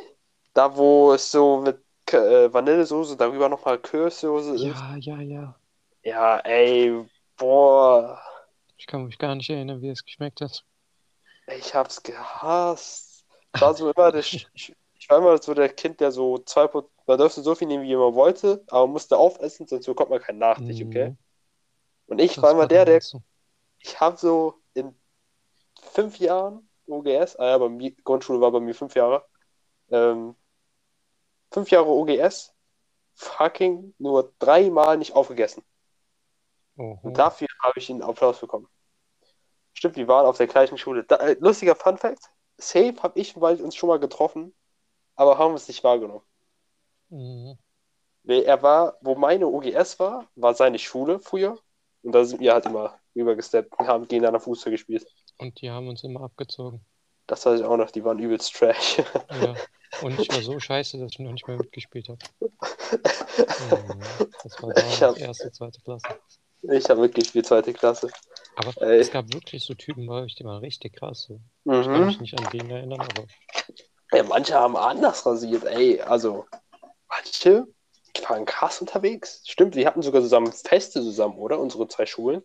Da, 0.53 0.77
wo 0.77 1.13
es 1.13 1.31
so 1.31 1.61
mit 1.61 1.83
äh, 2.13 2.53
Vanillesoße, 2.53 3.17
darüber 3.17 3.49
nochmal 3.49 3.79
Kirschsoße 3.79 4.55
ist. 4.55 4.63
Ja, 4.63 4.97
ja, 4.97 5.21
ja. 5.21 5.55
Ja, 6.03 6.39
ey, 6.41 7.05
boah. 7.37 8.21
Ich 8.77 8.87
kann 8.87 9.05
mich 9.05 9.19
gar 9.19 9.35
nicht 9.35 9.51
erinnern, 9.51 9.81
wie 9.83 9.89
es 9.89 10.05
geschmeckt 10.05 10.41
hat. 10.41 10.65
Ich 11.47 11.75
hab's 11.75 12.03
gehasst. 12.03 13.25
War 13.59 13.75
so 13.75 13.91
immer 13.91 14.13
der, 14.13 14.21
ich, 14.21 14.47
ich 15.09 15.11
war 15.11 15.19
immer 15.19 15.41
so 15.43 15.55
der 15.55 15.71
Kind, 15.71 16.01
der 16.01 16.13
so 16.13 16.39
zwei, 16.39 16.69
man 17.07 17.19
durfte 17.19 17.41
so 17.43 17.55
viel 17.55 17.67
nehmen, 17.67 17.85
wie 17.85 17.97
man 17.97 18.15
wollte, 18.15 18.63
aber 18.69 18.83
man 18.87 18.93
musste 18.93 19.17
aufessen, 19.17 19.67
sonst 19.67 19.87
bekommt 19.87 20.11
man 20.11 20.21
keinen 20.21 20.39
Nachtisch, 20.39 20.83
okay? 20.83 21.11
Mhm, 21.11 21.19
Und 22.09 22.21
ich 22.21 22.35
das 22.35 22.43
war 22.43 22.51
immer 22.53 22.67
der, 22.67 22.85
der, 22.85 23.01
so. 23.01 23.23
ich 23.79 23.99
habe 24.01 24.19
so 24.19 24.63
in 24.75 24.95
fünf 25.93 26.19
Jahren 26.19 26.69
OGS, 26.87 27.37
ah 27.37 27.47
ja, 27.47 27.59
bei 27.59 27.69
mir, 27.71 27.93
Grundschule 28.05 28.41
war 28.41 28.53
bei 28.53 28.61
mir 28.61 28.75
fünf 28.75 28.95
Jahre, 28.95 29.25
ähm, 29.91 30.37
fünf 31.53 31.71
Jahre 31.71 31.89
OGS, 31.89 32.55
fucking 33.15 33.95
nur 33.99 34.35
dreimal 34.39 34.99
nicht 34.99 35.15
aufgegessen. 35.15 35.65
Oho. 36.77 37.01
Und 37.03 37.19
dafür 37.19 37.49
habe 37.63 37.79
ich 37.79 37.91
einen 37.91 38.03
Applaus 38.03 38.41
bekommen. 38.41 38.69
Stimmt, 39.73 39.97
wir 39.97 40.09
waren 40.09 40.27
auf 40.27 40.37
der 40.37 40.49
gleichen 40.49 40.79
Schule. 40.79 41.05
Da, 41.05 41.17
äh, 41.17 41.37
lustiger 41.41 41.75
Fun 41.77 41.99
Fact: 41.99 42.31
Safe 42.59 42.95
habe 43.03 43.19
ich 43.19 43.35
und 43.37 43.43
Wald 43.43 43.61
uns 43.61 43.77
schon 43.77 43.89
mal 43.89 43.99
getroffen, 44.01 44.55
aber 45.19 45.37
haben 45.37 45.55
es 45.55 45.69
nicht 45.69 45.85
wahrgenommen. 45.85 46.23
Mhm. 47.11 47.59
Nee, 48.23 48.43
er 48.43 48.63
war, 48.63 48.97
wo 49.01 49.15
meine 49.15 49.47
OGS 49.47 49.99
war, 49.99 50.27
war 50.37 50.55
seine 50.55 50.79
Schule 50.79 51.19
früher. 51.19 51.59
Und 52.03 52.13
da 52.13 52.25
sind 52.25 52.41
wir 52.41 52.53
halt 52.55 52.67
immer 52.67 52.99
rübergesteppt 53.17 53.79
und 53.79 53.87
haben 53.87 54.07
gegeneinander 54.07 54.41
Fußball 54.41 54.71
gespielt. 54.71 55.07
Und 55.39 55.61
die 55.61 55.71
haben 55.71 55.89
uns 55.89 56.05
immer 56.05 56.21
abgezogen. 56.23 56.81
Das 57.27 57.45
weiß 57.45 57.61
ich 57.61 57.67
auch 57.67 57.77
noch, 57.77 57.91
die 57.91 58.05
waren 58.05 58.19
übelst 58.19 58.55
trash. 58.55 58.99
Ja. 59.43 59.55
Und 60.03 60.19
ich 60.21 60.29
war 60.31 60.41
so 60.43 60.59
scheiße, 60.61 60.99
dass 60.99 61.13
ich 61.13 61.19
noch 61.19 61.33
nicht 61.33 61.47
mehr 61.49 61.57
mitgespielt 61.57 62.09
habe. 62.09 62.19
Mhm. 62.41 62.49
Das 64.45 64.63
war 64.63 64.71
Ich 64.77 64.99
damals 64.99 65.01
hab- 65.03 65.19
erste, 65.19 65.51
zweite 65.53 65.81
Klasse. 65.81 66.07
Ich 66.63 66.89
habe 66.91 67.01
mitgespielt, 67.01 67.47
zweite 67.47 67.73
Klasse. 67.73 68.11
Aber 68.57 68.81
Ey. 68.83 68.99
es 68.99 69.11
gab 69.11 69.33
wirklich 69.33 69.65
so 69.65 69.75
Typen 69.75 70.07
bei 70.07 70.23
euch, 70.23 70.35
die 70.37 70.45
waren 70.45 70.59
richtig 70.59 70.95
krass. 70.97 71.23
So. 71.23 71.41
Ich 71.65 71.73
kann 71.87 72.01
Mhm. 72.01 72.07
mich 72.07 72.21
nicht 72.21 72.39
an 72.39 72.51
den 72.53 72.71
erinnern, 72.71 73.01
aber 73.01 73.25
Ja, 74.13 74.23
manche 74.23 74.55
haben 74.55 74.77
anders 74.77 75.27
rasiert, 75.27 75.65
ey. 75.65 76.01
Also, 76.01 76.47
manche 77.09 77.67
waren 78.27 78.45
krass 78.47 78.81
unterwegs. 78.81 79.43
Stimmt, 79.47 79.77
wir 79.77 79.87
hatten 79.87 80.03
sogar 80.03 80.23
zusammen 80.23 80.53
Feste 80.53 81.01
zusammen, 81.03 81.39
oder? 81.39 81.59
Unsere 81.61 81.87
zwei 81.89 82.07
Schulen. 82.07 82.43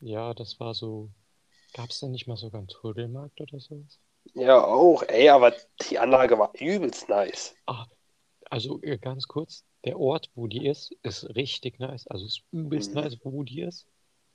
ja, 0.00 0.34
das 0.34 0.60
war 0.60 0.74
so. 0.74 1.10
Gab 1.74 1.90
es 1.90 2.00
denn 2.00 2.12
nicht 2.12 2.26
mal 2.26 2.36
sogar 2.36 2.60
einen 2.60 2.68
Trödelmarkt 2.68 3.40
oder 3.40 3.58
sowas? 3.60 3.98
Ja, 4.34 4.62
auch, 4.64 5.02
ey, 5.02 5.28
aber 5.28 5.52
die 5.88 5.98
Anlage 5.98 6.38
war 6.38 6.52
übelst 6.58 7.08
nice. 7.08 7.54
Also 8.48 8.80
äh, 8.82 8.98
ganz 8.98 9.26
kurz, 9.26 9.64
der 9.84 9.98
Ort, 9.98 10.30
wo 10.34 10.46
die 10.46 10.66
ist, 10.66 10.92
ist 11.02 11.24
richtig 11.34 11.78
nice. 11.80 12.06
Also 12.06 12.24
ist 12.26 12.42
übelst 12.52 12.94
Mhm. 12.94 13.00
nice, 13.02 13.18
wo 13.24 13.42
die 13.42 13.62
ist. 13.62 13.86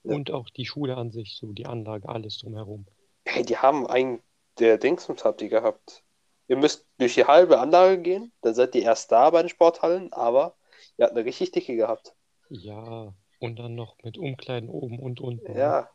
Ja. 0.03 0.15
Und 0.15 0.31
auch 0.31 0.49
die 0.49 0.65
Schule 0.65 0.97
an 0.97 1.11
sich, 1.11 1.37
so 1.37 1.51
die 1.51 1.65
Anlage, 1.65 2.09
alles 2.09 2.37
drumherum. 2.39 2.85
Hey, 3.25 3.43
die 3.43 3.57
haben 3.57 3.87
einen, 3.87 4.21
der 4.59 4.77
Dingsbums 4.77 5.23
habt 5.23 5.41
ihr 5.41 5.49
gehabt. 5.49 6.03
Ihr 6.47 6.57
müsst 6.57 6.87
durch 6.97 7.15
die 7.15 7.25
halbe 7.25 7.59
Anlage 7.59 7.99
gehen, 8.01 8.33
dann 8.41 8.53
seid 8.55 8.75
ihr 8.75 8.83
erst 8.83 9.11
da 9.11 9.29
bei 9.29 9.41
den 9.43 9.49
Sporthallen, 9.49 10.11
aber 10.13 10.55
ihr 10.97 11.05
habt 11.05 11.15
eine 11.15 11.25
richtig 11.25 11.51
dicke 11.51 11.75
gehabt. 11.75 12.15
Ja, 12.49 13.15
und 13.39 13.57
dann 13.57 13.73
noch 13.73 13.97
mit 14.03 14.17
Umkleiden 14.19 14.69
oben 14.69 14.99
und 14.99 15.19
unten. 15.21 15.57
ne? 15.59 15.59
Ja. 15.59 15.89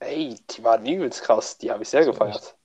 Ey, 0.00 0.36
die 0.50 0.62
waren 0.64 0.86
übelst 0.86 1.22
krass, 1.22 1.58
die 1.58 1.70
habe 1.70 1.82
ich 1.82 1.88
sehr 1.88 2.04
Das 2.04 2.06
gefeiert. 2.06 2.56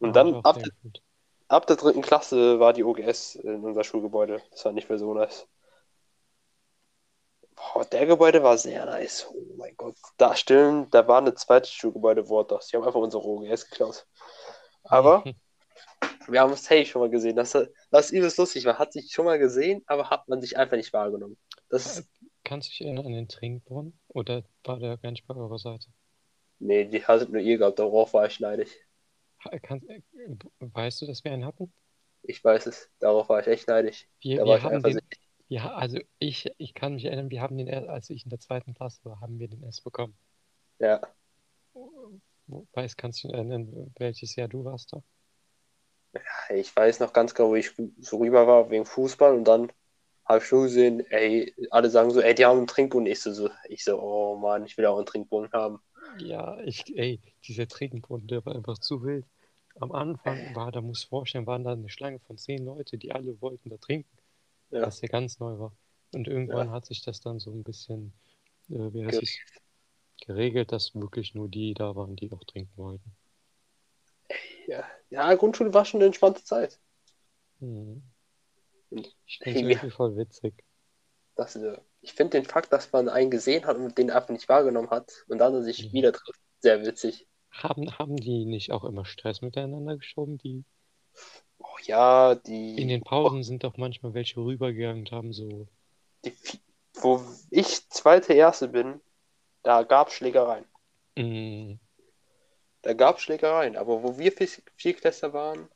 Und 0.00 0.08
Ja, 0.10 0.12
dann 0.14 0.34
ab, 0.44 0.56
gefühlt. 0.62 1.02
ab 1.48 1.66
der 1.66 1.76
dritten 1.76 2.02
Klasse 2.02 2.60
war 2.60 2.72
die 2.72 2.84
OGS 2.84 3.36
in 3.36 3.64
unser 3.64 3.84
Schulgebäude. 3.84 4.42
Das 4.50 4.64
war 4.64 4.72
nicht 4.72 4.88
mehr 4.88 4.98
so 4.98 5.14
nice. 5.14 5.48
Boah, 7.56 7.84
der 7.84 8.06
Gebäude 8.06 8.42
war 8.42 8.58
sehr 8.58 8.84
nice. 8.86 9.26
Oh 9.30 9.54
mein 9.56 9.76
Gott. 9.76 9.96
Da 10.16 10.34
stimmt, 10.36 10.92
da 10.94 11.06
war 11.08 11.18
eine 11.18 11.34
zweite 11.34 11.68
Schulgebäude 11.70 12.28
Worters. 12.28 12.68
Die 12.68 12.76
haben 12.76 12.84
einfach 12.84 13.00
unsere 13.00 13.24
OGS 13.24 13.68
geklaut. 13.70 14.06
Aber 14.84 15.24
wir 16.28 16.40
haben 16.40 16.52
es 16.52 16.64
safe 16.64 16.84
schon 16.86 17.00
mal 17.02 17.10
gesehen. 17.10 17.36
Das, 17.36 17.52
das 17.52 18.06
ist 18.06 18.12
übelst 18.12 18.38
lustig. 18.38 18.64
Man 18.64 18.78
hat 18.78 18.92
sich 18.92 19.12
schon 19.12 19.24
mal 19.24 19.38
gesehen, 19.38 19.82
aber 19.86 20.10
hat 20.10 20.28
man 20.28 20.40
sich 20.40 20.56
einfach 20.56 20.76
nicht 20.76 20.92
wahrgenommen. 20.92 21.36
Das 21.68 21.86
ist, 21.98 22.08
Kannst 22.44 22.68
du 22.68 22.70
dich 22.72 22.80
erinnern 22.82 23.06
an 23.06 23.12
den 23.12 23.28
Trinkbrunnen? 23.28 23.98
Oder 24.08 24.44
war 24.64 24.78
der 24.78 24.96
gar 24.98 25.10
nicht 25.10 25.26
bei 25.26 25.34
eurer 25.34 25.58
Seite? 25.58 25.86
nee, 26.58 26.84
die 26.84 27.04
hattet 27.04 27.30
nur 27.30 27.40
ihr 27.40 27.58
gehabt. 27.58 27.78
Darauf 27.78 28.14
war 28.14 28.26
ich 28.26 28.38
neidisch. 28.40 28.70
Ha- 29.44 29.58
Kann, 29.58 29.82
äh, 29.88 30.00
weißt 30.60 31.02
du, 31.02 31.06
dass 31.06 31.24
wir 31.24 31.32
einen 31.32 31.44
hatten? 31.44 31.72
Ich 32.22 32.42
weiß 32.42 32.66
es. 32.66 32.90
Darauf 33.00 33.28
war 33.28 33.40
ich 33.40 33.46
echt 33.46 33.68
neidisch. 33.68 34.06
Wir, 34.20 34.38
Da 34.38 34.42
war 34.46 34.56
wir 34.56 34.62
haben 34.62 34.82
den, 34.82 35.00
ja, 35.48 35.74
also 35.74 35.98
ich, 36.18 36.50
ich 36.58 36.72
kann 36.74 36.94
mich 36.94 37.04
erinnern, 37.04 37.30
wir 37.30 37.42
haben 37.42 37.56
den, 37.58 37.66
erst- 37.66 37.88
als 37.88 38.10
ich 38.10 38.24
in 38.24 38.30
der 38.30 38.40
zweiten 38.40 38.74
Klasse 38.74 39.04
war, 39.04 39.20
haben 39.20 39.38
wir 39.38 39.48
den 39.48 39.62
erst 39.62 39.84
bekommen. 39.84 40.16
Ja. 40.78 41.00
Weißt, 42.72 42.96
kannst 42.96 43.22
du 43.24 43.28
dich 43.28 43.36
erinnern, 43.36 43.92
welches 43.98 44.36
Jahr 44.36 44.48
du 44.48 44.64
warst 44.64 44.92
da? 44.92 45.02
Ich 46.50 46.74
weiß 46.74 47.00
noch 47.00 47.12
ganz 47.12 47.34
genau, 47.34 47.50
wo 47.50 47.54
ich 47.54 47.72
so 48.00 48.18
rüber 48.18 48.46
war 48.46 48.70
wegen 48.70 48.84
Fußball 48.86 49.34
und 49.34 49.44
dann 49.44 49.72
habe 50.24 50.38
ich 50.38 50.44
schon 50.46 50.62
gesehen, 50.64 51.00
ey, 51.10 51.54
alle 51.70 51.90
sagen 51.90 52.10
so, 52.10 52.20
ey, 52.20 52.34
die 52.34 52.46
haben 52.46 52.58
einen 52.58 52.66
Trinkbrunnen. 52.66 53.06
Ich 53.06 53.20
so, 53.20 53.32
so, 53.32 53.50
ich 53.68 53.84
so, 53.84 54.00
oh 54.00 54.36
Mann, 54.36 54.64
ich 54.64 54.76
will 54.78 54.86
auch 54.86 54.96
einen 54.96 55.06
Trinkbrunnen 55.06 55.52
haben. 55.52 55.80
Ja, 56.18 56.58
ich, 56.60 56.96
ey, 56.96 57.20
dieser 57.46 57.68
Trinkbrunnen, 57.68 58.26
der 58.26 58.44
war 58.46 58.54
einfach 58.54 58.78
zu 58.78 59.02
wild. 59.02 59.26
Am 59.80 59.92
Anfang 59.92 60.54
war, 60.54 60.70
da 60.72 60.80
muss 60.80 61.02
vorstellen, 61.04 61.46
waren 61.46 61.64
da 61.64 61.72
eine 61.72 61.88
Schlange 61.88 62.20
von 62.20 62.38
zehn 62.38 62.64
Leute, 62.64 62.96
die 62.96 63.12
alle 63.12 63.40
wollten 63.40 63.70
da 63.70 63.76
trinken, 63.76 64.16
Ja. 64.70 64.82
was 64.82 65.00
ja 65.00 65.08
ganz 65.08 65.40
neu 65.40 65.58
war. 65.58 65.72
Und 66.12 66.28
irgendwann 66.28 66.70
hat 66.70 66.86
sich 66.86 67.02
das 67.02 67.20
dann 67.20 67.40
so 67.40 67.50
ein 67.50 67.64
bisschen, 67.64 68.12
äh, 68.70 68.92
wie 68.92 69.04
heißt 69.04 69.22
es, 69.22 69.38
geregelt, 70.26 70.72
dass 70.72 70.94
wirklich 70.94 71.34
nur 71.34 71.48
die 71.48 71.74
da 71.74 71.96
waren, 71.96 72.16
die 72.16 72.30
auch 72.32 72.44
trinken 72.44 72.72
wollten. 72.76 73.12
Ja, 74.66 74.84
ja 75.14 75.34
Grundschule 75.34 75.72
war 75.74 75.84
schon 75.84 75.98
eine 76.00 76.06
entspannte 76.06 76.44
Zeit. 76.44 76.78
Mhm. 77.60 78.02
Und 78.90 79.14
Ich 79.26 79.40
Hey, 79.42 79.62
irgendwie 79.62 79.90
voll 79.90 80.16
witzig. 80.16 80.54
Das, 81.36 81.56
äh, 81.56 81.78
ich 82.00 82.12
finde 82.12 82.38
den 82.38 82.44
Fakt, 82.44 82.72
dass 82.72 82.92
man 82.92 83.08
einen 83.08 83.30
gesehen 83.30 83.66
hat 83.66 83.76
und 83.76 83.96
den 83.98 84.10
einfach 84.10 84.30
nicht 84.30 84.48
wahrgenommen 84.48 84.90
hat 84.90 85.24
und 85.28 85.38
dann 85.38 85.62
sich 85.62 85.84
Ja. 85.84 85.92
wieder 85.92 86.12
trifft, 86.12 86.40
sehr 86.60 86.84
witzig. 86.84 87.26
Haben, 87.52 87.98
haben 87.98 88.16
die 88.16 88.44
nicht 88.44 88.70
auch 88.72 88.84
immer 88.84 89.04
Stress 89.04 89.40
miteinander 89.40 89.96
geschoben? 89.96 90.38
Die 90.38 90.64
Oh 91.58 91.76
ja, 91.82 92.34
die, 92.36 92.76
in 92.76 92.88
den 92.88 93.02
Pausen 93.02 93.42
sind 93.42 93.64
doch 93.64 93.76
manchmal 93.76 94.14
welche 94.14 94.36
rübergegangen 94.40 95.00
und 95.00 95.12
haben 95.12 95.32
so. 95.32 95.66
die, 96.24 96.36
wo 96.94 97.22
ich 97.50 97.88
zweite 97.90 98.32
Erste 98.32 98.68
bin, 98.68 99.00
da 99.62 99.82
gab 99.84 100.08
es 100.08 100.14
Schlägereien. 100.14 100.66
Mm, 101.16 101.78
Da 102.84 102.92
gab 102.92 103.16
es 103.16 103.22
Schlägereien, 103.22 103.76
aber 103.76 104.02
wo 104.02 104.18
wir 104.18 104.30
Vier- 104.32 104.62
Vierklässler 104.76 105.32
waren, 105.32 105.68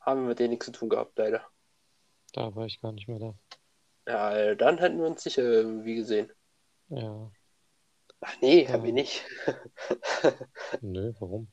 haben 0.00 0.22
wir 0.22 0.28
mit 0.30 0.38
denen 0.40 0.50
nichts 0.50 0.66
zu 0.66 0.72
tun 0.72 0.88
gehabt, 0.88 1.16
leider. 1.18 1.44
da 2.32 2.54
war 2.54 2.66
ich 2.66 2.80
gar 2.80 2.92
nicht 2.92 3.08
mehr 3.08 3.18
da. 3.18 3.34
Ja, 4.06 4.36
äh, 4.36 4.56
dann 4.56 4.78
hätten 4.78 4.98
wir 4.98 5.06
uns 5.06 5.22
sicher 5.22 5.42
irgendwie 5.42 5.94
gesehen. 5.94 6.32
Ja, 6.88 7.30
Ach 8.22 8.36
nee, 8.42 8.64
Ja. 8.64 8.72
haben 8.72 8.82
wir 8.84 8.92
nicht. 8.92 9.24
nö, 10.82 11.12
warum? 11.20 11.48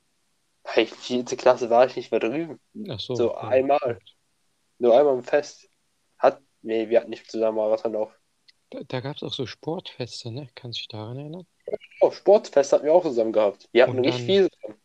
Hey, 0.65 0.85
vierte 0.85 1.37
Klasse 1.37 1.69
war 1.69 1.85
ich 1.85 1.95
nicht 1.95 2.11
mehr 2.11 2.19
drüben. 2.19 2.59
Ach 2.89 2.99
so. 2.99 3.15
So 3.15 3.31
ja, 3.31 3.37
einmal. 3.47 3.99
Nur 4.79 4.97
einmal 4.97 5.15
im 5.15 5.23
Fest. 5.23 5.69
Hat, 6.17 6.41
nee, 6.61 6.89
wir 6.89 6.99
hatten 6.99 7.09
nicht 7.09 7.29
zusammen 7.31 7.57
Marathon 7.57 7.95
auf. 7.95 8.11
Da, 8.71 8.79
da 8.85 8.99
gab 8.99 9.15
es 9.15 9.23
auch 9.23 9.31
so 9.33 9.45
Sportfeste, 9.45 10.29
ne? 10.31 10.49
Kannst 10.55 10.79
du 10.79 10.81
dich 10.81 10.87
daran 10.89 11.17
erinnern? 11.17 11.47
Oh, 12.01 12.11
Sportfest 12.11 12.73
hatten 12.73 12.85
wir 12.85 12.93
auch 12.93 13.03
zusammen 13.03 13.31
gehabt. 13.31 13.69
Wir 13.71 13.83
hatten 13.83 14.03
dann- 14.03 14.11
viel 14.13 14.49
zusammen. 14.49 14.81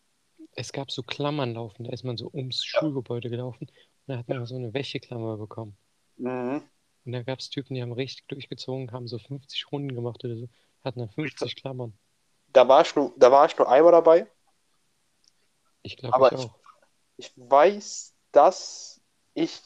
Es 0.54 0.72
gab 0.72 0.90
so 0.90 1.02
Klammernlaufen, 1.02 1.84
da 1.86 1.92
ist 1.92 2.04
man 2.04 2.16
so 2.16 2.30
ums 2.32 2.64
Schulgebäude 2.64 3.30
gelaufen 3.30 3.64
und 3.68 3.72
dann 4.06 4.18
hat 4.18 4.28
man 4.28 4.44
so 4.46 4.54
eine 4.54 4.72
Wäscheklammer 4.74 5.36
bekommen. 5.36 5.76
Mhm. 6.16 6.62
Und 7.04 7.12
da 7.12 7.22
gab 7.22 7.40
es 7.40 7.50
Typen, 7.50 7.74
die 7.74 7.82
haben 7.82 7.92
richtig 7.92 8.26
durchgezogen, 8.28 8.92
haben 8.92 9.08
so 9.08 9.18
50 9.18 9.72
Runden 9.72 9.94
gemacht 9.94 10.24
oder 10.24 10.36
so, 10.36 10.48
hatten 10.84 11.00
dann 11.00 11.10
50 11.10 11.56
Klammern. 11.56 11.92
Da 12.52 12.68
war 12.68 12.82
ich 12.82 12.94
nur, 12.94 13.12
da 13.16 13.32
war 13.32 13.46
ich 13.46 13.56
nur 13.56 13.68
einmal 13.68 13.92
dabei. 13.92 14.26
Ich 15.82 15.96
glaube, 15.96 16.14
Aber 16.14 16.32
ich 16.32 16.38
ich- 16.38 16.44
auch. 16.46 16.58
Ich 17.18 17.32
weiß, 17.36 18.14
dass 18.32 19.00
ich 19.34 19.60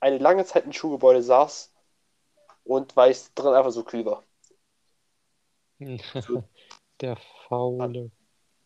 eine 0.00 0.18
lange 0.18 0.44
Zeit 0.44 0.64
im 0.64 0.72
Schulgebäude 0.72 1.22
saß 1.22 1.72
und 2.64 2.96
weil 2.96 3.10
es 3.10 3.32
drin 3.34 3.54
einfach 3.54 3.70
so 3.72 3.82
kühl 3.82 4.04
war. 4.04 4.22
Der 7.00 7.16
Faule. 7.48 8.10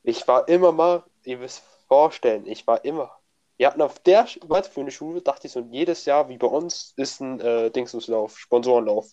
Ich 0.02 0.26
war 0.28 0.48
immer 0.48 0.72
mal, 0.72 1.02
ihr 1.24 1.38
müsst 1.38 1.62
vorstellen, 1.88 2.46
ich 2.46 2.66
war 2.66 2.84
immer. 2.84 3.16
Wir 3.56 3.66
hatten 3.66 3.82
auf 3.82 3.98
der 3.98 4.26
weiterführenden 4.42 4.92
Schule, 4.92 5.20
dachte 5.20 5.46
ich 5.46 5.52
so, 5.52 5.60
jedes 5.70 6.06
Jahr, 6.06 6.28
wie 6.28 6.38
bei 6.38 6.46
uns, 6.46 6.94
ist 6.96 7.20
ein 7.20 7.40
äh, 7.40 7.70
Dingsungslauf, 7.70 8.38
Sponsorenlauf. 8.38 9.12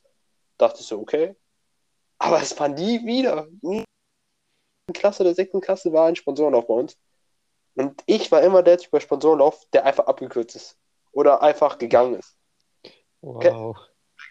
Dachte 0.58 0.80
ich 0.80 0.88
so, 0.88 1.00
okay. 1.00 1.36
Aber 2.18 2.42
es 2.42 2.58
war 2.60 2.70
nie 2.70 3.06
wieder. 3.06 3.48
Nie 3.62 3.84
in 4.88 4.94
Klasse 4.94 5.24
der 5.24 5.36
sechsten 5.36 5.60
Klasse 5.60 5.92
war 5.92 6.08
ein 6.08 6.16
Sponsorenlauf 6.16 6.68
bei 6.68 6.74
uns. 6.74 6.98
Und 7.76 8.02
ich 8.06 8.32
war 8.32 8.42
immer 8.42 8.64
der 8.64 8.78
Typ 8.78 8.92
bei 8.92 9.00
Sponsorenlauf, 9.00 9.66
der 9.74 9.86
einfach 9.86 10.08
abgekürzt 10.08 10.56
ist. 10.56 10.78
Oder 11.12 11.42
einfach 11.42 11.78
gegangen 11.78 12.16
ist. 12.16 12.38
Wow. 13.22 13.78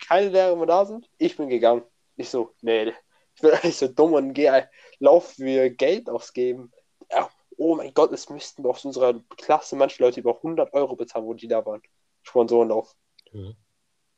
Keine 0.09 0.30
Lehrer 0.30 0.56
mehr 0.56 0.66
da 0.66 0.85
sind, 0.85 1.09
ich 1.18 1.37
bin 1.37 1.49
gegangen. 1.49 1.83
Ich 2.16 2.30
so, 2.30 2.54
nee, 2.62 2.92
ich 3.35 3.42
bin 3.42 3.50
eigentlich 3.52 3.76
so 3.76 3.88
dumm 3.88 4.14
und 4.14 4.33
gehe, 4.33 4.68
lauf 4.99 5.35
für 5.35 5.71
Geld 5.71 6.09
ausgeben. 6.09 6.73
Ja, 7.11 7.28
oh 7.57 7.77
mein 7.77 7.93
Gott, 7.95 8.13
es 8.13 8.29
müssten 8.31 8.63
doch 8.63 8.71
aus 8.77 8.85
unserer 8.85 9.15
Klasse 9.37 9.77
manche 9.77 10.03
Leute 10.03 10.21
über 10.21 10.41
100 10.43 10.73
Euro 10.75 10.97
bezahlen, 10.97 11.27
wo 11.27 11.35
die 11.35 11.49
da 11.49 11.65
waren. 11.65 11.83
Sponsorenlauf. 12.23 12.95
Ja. 13.33 13.53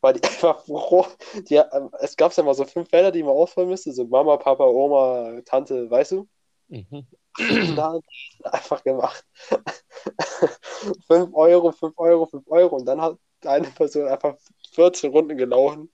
Weil 0.01 0.15
die 0.15 0.23
einfach, 0.25 0.65
froh- 0.67 1.07
die, 1.49 1.57
ähm, 1.57 1.91
es 2.01 2.17
gab 2.17 2.35
ja 2.37 2.43
mal 2.43 2.55
so 2.55 2.65
fünf 2.65 2.89
Felder, 2.91 3.11
die 3.13 3.23
man 3.23 3.33
ausfüllen 3.33 3.69
müsste, 3.71 3.93
so 3.93 4.07
Mama, 4.07 4.37
Papa, 4.37 4.65
Oma, 4.65 5.41
Tante, 5.45 5.91
weißt 5.91 6.13
du? 6.13 6.29
Mhm. 6.69 7.07
Und 7.39 7.77
da 7.77 7.93
hat 7.95 8.03
die 8.39 8.45
einfach 8.47 8.83
gemacht. 8.85 9.25
5 11.07 11.35
Euro, 11.35 11.73
5 11.73 11.95
Euro, 11.99 12.27
5 12.27 12.47
Euro. 12.49 12.77
Und 12.77 12.87
dann 12.87 13.01
hat 13.01 13.19
eine 13.45 13.69
Person 13.69 14.09
einfach 14.09 14.37
14 14.73 15.11
Runden 15.11 15.37
gelaufen. 15.37 15.93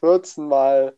14 0.00 0.46
mal 0.48 0.96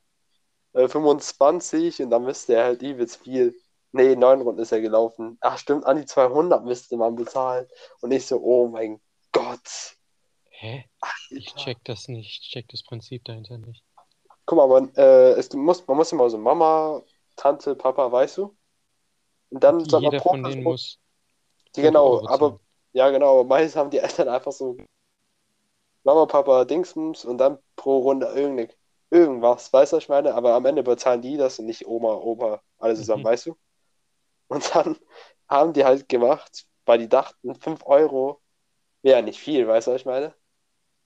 äh, 0.74 0.88
25 0.88 2.02
und 2.02 2.10
dann 2.10 2.24
müsste 2.24 2.54
er 2.54 2.64
halt 2.64 2.82
übelst 2.82 3.16
viel. 3.18 3.54
Nee, 3.92 4.14
9 4.16 4.40
Runden 4.42 4.60
ist 4.60 4.72
er 4.72 4.80
gelaufen. 4.80 5.36
Ach, 5.40 5.58
stimmt, 5.58 5.84
an 5.84 5.96
die 5.96 6.04
200 6.06 6.64
müsste 6.64 6.96
man 6.96 7.16
bezahlen. 7.16 7.66
Und 8.00 8.12
ich 8.12 8.24
so, 8.26 8.40
oh 8.40 8.68
mein 8.68 9.00
Gott. 9.32 9.96
Hä? 10.50 10.84
Ich 11.30 11.54
check 11.56 11.78
das 11.84 12.06
nicht. 12.08 12.42
Ich 12.42 12.50
check 12.50 12.68
das 12.68 12.82
Prinzip 12.84 13.24
dahinter 13.24 13.58
nicht. 13.58 13.82
Guck 14.46 14.56
mal, 14.58 14.68
man, 14.68 14.94
äh, 14.94 15.30
es 15.32 15.52
muss, 15.52 15.86
man 15.86 15.96
muss 15.96 16.12
immer 16.12 16.28
so 16.30 16.38
Mama, 16.38 17.02
Tante, 17.36 17.74
Papa, 17.74 18.10
weißt 18.12 18.38
du? 18.38 18.56
Und 19.50 19.64
dann 19.64 19.80
sagt 19.88 20.02
man 20.02 20.16
pro 20.18 20.30
von 20.30 20.42
denen 20.42 20.54
Person- 20.56 20.62
muss. 20.64 20.98
Die, 21.76 21.80
5 21.82 21.86
genau, 21.88 22.26
aber 22.26 22.60
ja, 22.92 23.10
genau, 23.10 23.40
aber 23.40 23.44
meistens 23.48 23.76
haben 23.76 23.90
die 23.90 23.98
Eltern 23.98 24.28
einfach 24.28 24.52
so 24.52 24.76
Mama, 26.04 26.26
Papa, 26.26 26.64
Dingsens 26.64 27.24
und 27.24 27.38
dann 27.38 27.58
pro 27.76 27.98
Runde 27.98 28.26
irgende, 28.26 28.68
irgendwas, 29.10 29.72
weißt 29.72 29.92
du, 29.92 29.96
was 29.96 30.04
ich 30.04 30.08
meine? 30.08 30.34
Aber 30.34 30.54
am 30.54 30.64
Ende 30.66 30.82
bezahlen 30.82 31.22
die 31.22 31.36
das 31.36 31.58
und 31.58 31.66
nicht 31.66 31.86
Oma, 31.86 32.14
Opa, 32.14 32.60
alle 32.78 32.94
zusammen, 32.96 33.22
Mhm. 33.22 33.26
weißt 33.26 33.46
du? 33.46 33.56
Und 34.50 34.74
dann 34.76 34.98
haben 35.48 35.74
die 35.74 35.84
halt 35.86 36.10
gemacht, 36.10 36.66
weil 36.86 37.00
die 37.00 37.08
dachten, 37.10 37.56
5 37.56 37.86
Euro 37.86 38.42
wäre 39.02 39.22
nicht 39.22 39.40
viel, 39.40 39.68
weißt 39.68 39.88
du, 39.88 39.92
was 39.92 40.02
ich 40.02 40.06
meine? 40.06 40.34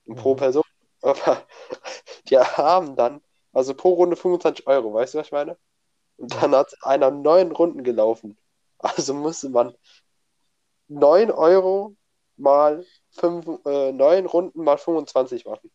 Und 0.07 0.17
pro 0.17 0.35
Mhm. 0.35 0.37
Person. 0.37 0.63
Aber 1.01 1.45
die 2.29 2.37
haben 2.39 2.95
dann, 2.97 3.21
also 3.53 3.75
pro 3.75 3.93
Runde 3.95 4.17
25 4.17 4.67
Euro, 4.67 4.93
weißt 4.93 5.15
du, 5.15 5.19
was 5.19 5.27
ich 5.27 5.33
meine? 5.33 5.57
Und 6.17 6.33
dann 6.41 6.55
hat 6.55 6.73
einer 6.83 7.11
neun 7.11 7.51
Runden 7.53 7.83
gelaufen. 7.83 8.37
Also 8.79 9.13
musste 9.15 9.49
man 9.49 9.75
9 10.89 11.31
Euro 11.31 11.95
mal 12.37 12.85
fünf, 13.11 13.47
äh, 13.65 13.91
9 13.93 14.25
Runden 14.25 14.63
mal 14.63 14.77
25 14.77 15.45
machen. 15.45 15.71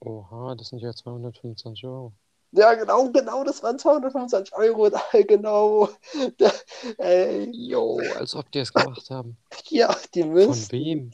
Oha, 0.00 0.54
das 0.56 0.68
sind 0.68 0.80
ja 0.80 0.92
225 0.92 1.86
Euro. 1.86 2.12
Ja, 2.52 2.74
genau, 2.74 3.08
genau, 3.10 3.44
das 3.44 3.62
waren 3.62 3.78
225 3.78 4.54
Euro, 4.56 4.90
genau. 5.28 5.88
Da, 6.36 6.52
ey, 6.98 7.48
Jo, 7.52 8.00
als 8.18 8.34
ob 8.34 8.50
die 8.50 8.58
es 8.58 8.72
gemacht 8.72 9.08
haben. 9.10 9.36
ja, 9.68 9.94
die 10.14 10.22
Von 10.22 10.32
müssen. 10.32 10.72
wem? 10.72 11.10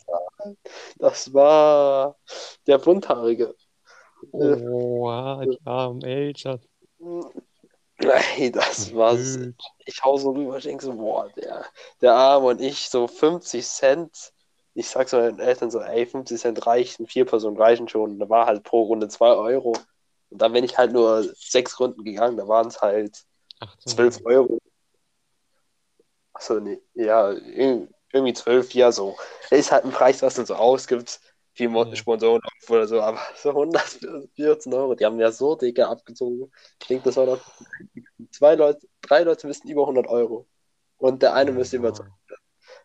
Das 0.99 1.33
war 1.35 2.17
der 2.67 2.79
Bunthaarige. 2.79 3.55
Oh, 4.33 5.09
ah, 5.09 5.45
die 5.45 5.61
armen 5.65 6.03
Eltern. 6.03 6.61
Ey, 7.99 8.51
das 8.51 8.95
war 8.95 9.17
so, 9.17 9.39
Blöd. 9.39 9.55
ich 9.87 10.05
hau 10.05 10.17
so 10.19 10.31
rüber, 10.31 10.59
ich 10.59 10.65
denke 10.65 10.85
so, 10.85 10.95
boah, 10.95 11.29
der, 11.37 11.65
der 12.01 12.15
Arme 12.15 12.47
und 12.49 12.61
ich 12.61 12.89
so 12.89 13.07
50 13.07 13.67
Cent. 13.67 14.33
Ich 14.75 14.89
sag 14.89 15.09
so 15.09 15.17
meinen 15.19 15.39
Eltern 15.39 15.71
so, 15.71 15.81
ey, 15.81 16.05
50 16.07 16.39
Cent 16.39 16.67
reichen, 16.67 17.07
vier 17.07 17.25
Personen 17.25 17.57
reichen 17.57 17.89
schon. 17.89 18.13
Und 18.13 18.19
da 18.19 18.29
war 18.29 18.47
halt 18.47 18.63
pro 18.65 18.83
Runde 18.83 19.09
2 19.09 19.35
Euro. 19.35 19.73
Und 20.31 20.43
dann 20.43 20.53
bin 20.53 20.65
ich 20.65 20.77
halt 20.77 20.93
nur 20.93 21.23
sechs 21.37 21.79
Runden 21.79 22.05
gegangen, 22.05 22.37
da 22.37 22.47
waren 22.49 22.69
es 22.69 22.81
halt 22.81 23.25
18 23.61 23.93
12 23.93 24.21
Euro. 24.25 24.59
Achso, 26.33 26.61
nee, 26.61 26.81
ja, 26.95 27.31
irg- 27.31 27.89
irgendwie 28.13 28.35
12, 28.35 28.73
ja, 28.75 28.93
so. 28.93 29.17
Ist 29.51 29.73
halt 29.73 29.85
ein 29.85 29.91
Preis, 29.91 30.23
was 30.23 30.35
du 30.35 30.45
so 30.45 30.55
ausgibst, 30.55 31.21
wie 31.55 31.65
Ja. 31.65 31.97
Sponsoren 31.97 32.41
oder 32.69 32.87
so, 32.87 33.01
aber 33.01 33.21
so 33.37 33.53
114 33.55 34.75
Euro, 34.75 34.95
die 34.95 35.05
haben 35.07 35.19
ja 35.19 35.33
so 35.33 35.55
dicke 35.57 35.87
abgezogen. 35.87 36.53
Ich 36.81 36.89
denke, 36.89 37.05
das 37.05 37.17
war 37.17 37.27
doch 37.27 37.41
zwei 38.31 38.55
Leute, 38.55 38.87
drei 39.01 39.23
Leute 39.23 39.47
müssten 39.47 39.69
über 39.71 39.87
100 39.87 40.07
Euro. 40.09 40.47
Und 40.99 41.23
der 41.23 41.35
eine 41.35 41.53
müsste 41.53 41.77
über. 41.77 41.93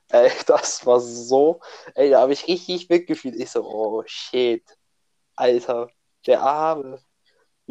Ey, 0.10 0.32
das 0.48 0.86
war 0.86 1.00
so. 1.00 1.62
Ey, 1.96 2.10
da 2.10 2.22
habe 2.22 2.34
ich 2.34 2.48
richtig 2.48 2.90
mitgefühlt. 2.90 3.36
Ich 3.36 3.52
so, 3.52 3.64
oh 3.66 4.04
shit. 4.06 4.64
Alter, 5.36 5.90
der 6.28 6.42
Arme. 6.42 7.00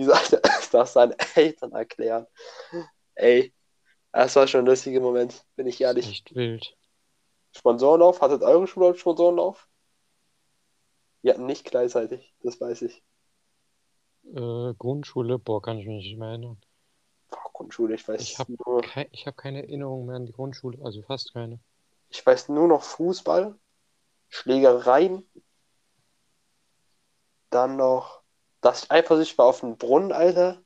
Wie 0.00 0.04
soll 0.04 0.16
er 0.32 0.40
das 0.72 0.92
seinen 0.94 1.14
Eltern 1.34 1.72
erklären? 1.72 2.26
Ey, 3.16 3.52
das 4.12 4.34
war 4.34 4.46
schon 4.46 4.60
ein 4.60 4.66
lustiger 4.66 5.00
Moment, 5.00 5.44
bin 5.56 5.66
ich 5.66 5.78
ehrlich. 5.78 6.08
Echt 6.08 6.34
wild. 6.34 6.74
Sponsorenlauf, 7.54 8.22
hattet 8.22 8.42
eure 8.42 8.66
Schule 8.66 8.86
einen 8.86 8.96
Sponsorenlauf? 8.96 9.68
Wir 11.20 11.34
hatten 11.34 11.44
nicht 11.44 11.66
gleichzeitig, 11.66 12.34
das 12.40 12.58
weiß 12.58 12.80
ich. 12.82 13.04
Äh, 14.24 14.72
Grundschule, 14.78 15.38
boah, 15.38 15.60
kann 15.60 15.78
ich 15.78 15.86
mich 15.86 16.02
nicht 16.02 16.16
mehr 16.18 16.28
erinnern. 16.28 16.58
Boah, 17.28 17.50
Grundschule, 17.52 17.94
ich 17.94 18.08
weiß 18.08 18.22
Ich 18.22 18.38
hab 18.38 18.48
nur, 18.48 18.80
Kei 18.80 19.06
ich 19.12 19.26
habe 19.26 19.36
keine 19.36 19.62
Erinnerung 19.62 20.06
mehr 20.06 20.16
an 20.16 20.24
die 20.24 20.32
Grundschule, 20.32 20.78
also 20.82 21.02
fast 21.02 21.34
keine. 21.34 21.60
ich 22.08 22.24
weiß 22.24 22.48
nur 22.48 22.68
noch 22.68 22.82
Fußball, 22.82 23.58
Schlägereien, 24.28 25.28
dann 27.50 27.76
noch, 27.76 28.19
dass 28.60 28.84
ich 28.84 28.90
eifersüchtig 28.90 29.38
war 29.38 29.46
auf 29.46 29.60
den 29.60 29.76
Brunnen, 29.78 30.12
Alter. 30.12 30.62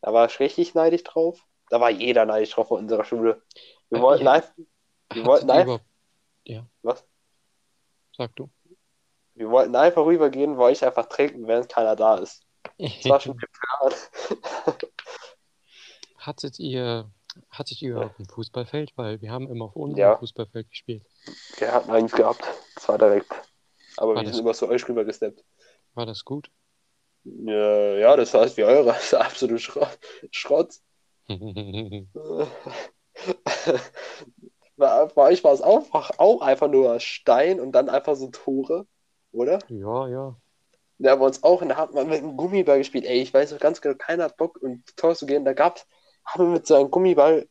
Da 0.00 0.12
war 0.12 0.26
ich 0.26 0.38
richtig 0.40 0.74
neidisch 0.74 1.04
drauf. 1.04 1.44
Da 1.68 1.80
war 1.80 1.90
jeder 1.90 2.24
neidisch 2.26 2.50
drauf 2.50 2.70
in 2.70 2.78
unserer 2.78 3.04
Schule. 3.04 3.42
Wir 3.90 3.98
Äh, 3.98 4.02
wollten 4.02 4.24
ja. 4.24 4.32
einfach, 4.32 4.52
Wir 5.12 5.24
wollten 5.26 5.50
einfach- 5.50 5.80
überhaupt... 6.46 6.70
was? 6.82 7.04
Sag 8.16 8.34
du. 8.36 8.48
Wir 9.34 9.50
wollten 9.50 9.76
einfach 9.76 10.04
rübergehen, 10.06 10.56
weil 10.56 10.72
ich 10.72 10.84
einfach 10.84 11.06
trinken, 11.06 11.46
während 11.46 11.68
keiner 11.68 11.94
da 11.96 12.16
ist. 12.16 12.42
Das 12.78 13.04
war 13.08 13.20
schon 13.20 13.36
geplant. 13.38 14.10
Hattet 16.18 16.58
ihr, 16.58 17.10
hattet 17.50 17.82
ihr 17.82 17.90
überhaupt 17.92 18.18
ein 18.18 18.26
Fußballfeld? 18.26 18.92
Weil 18.96 19.20
wir 19.20 19.30
haben 19.30 19.48
immer 19.48 19.66
auf 19.66 19.76
unserem 19.76 19.98
Ja. 20.12 20.16
Fußballfeld 20.18 20.70
gespielt. 20.70 21.04
Wir 21.58 21.72
hatten 21.72 21.90
eins 21.90 22.12
gehabt. 22.12 22.42
Das 22.74 22.88
war 22.88 22.98
direkt. 22.98 23.30
Aber 23.98 24.14
War 24.14 24.22
wir 24.22 24.30
sind 24.32 24.40
immer 24.40 24.54
zu 24.54 24.68
euch 24.68 24.86
rübergesteppt. 24.88 25.44
War 25.94 26.06
das 26.06 26.24
gut? 26.24 26.50
Ja, 27.26 28.16
das 28.16 28.32
heißt 28.34 28.56
wie 28.56 28.64
eure. 28.64 28.86
Das 28.86 29.04
ist 29.04 29.14
absolut 29.14 29.60
Schrott. 29.60 29.98
Schrott. 30.30 30.74
Bei 34.76 35.16
euch 35.16 35.42
war 35.42 35.52
es 35.52 35.60
auch, 35.62 35.90
auch 36.18 36.40
einfach 36.40 36.68
nur 36.68 37.00
Stein 37.00 37.58
und 37.58 37.72
dann 37.72 37.88
einfach 37.88 38.14
so 38.14 38.28
Tore, 38.28 38.86
oder? 39.32 39.58
Ja, 39.68 40.06
ja. 40.08 40.36
Ja, 40.98 41.16
bei 41.16 41.26
uns 41.26 41.42
auch. 41.42 41.62
Und 41.62 41.70
da 41.70 41.76
hat 41.76 41.92
man 41.92 42.08
mit 42.08 42.18
einem 42.18 42.36
Gummiball 42.36 42.78
gespielt. 42.78 43.04
Ey, 43.04 43.20
ich 43.20 43.34
weiß 43.34 43.52
noch 43.52 43.58
ganz 43.58 43.80
genau, 43.80 43.96
keiner 43.96 44.24
hat 44.24 44.36
Bock, 44.36 44.58
um 44.62 44.82
Tor 44.96 45.14
zu 45.14 45.26
gehen. 45.26 45.44
Da 45.44 45.52
gab's, 45.52 45.86
haben 46.24 46.44
wir 46.44 46.52
mit 46.52 46.66
so 46.66 46.76
einem 46.76 46.90
Gummiball 46.90 47.48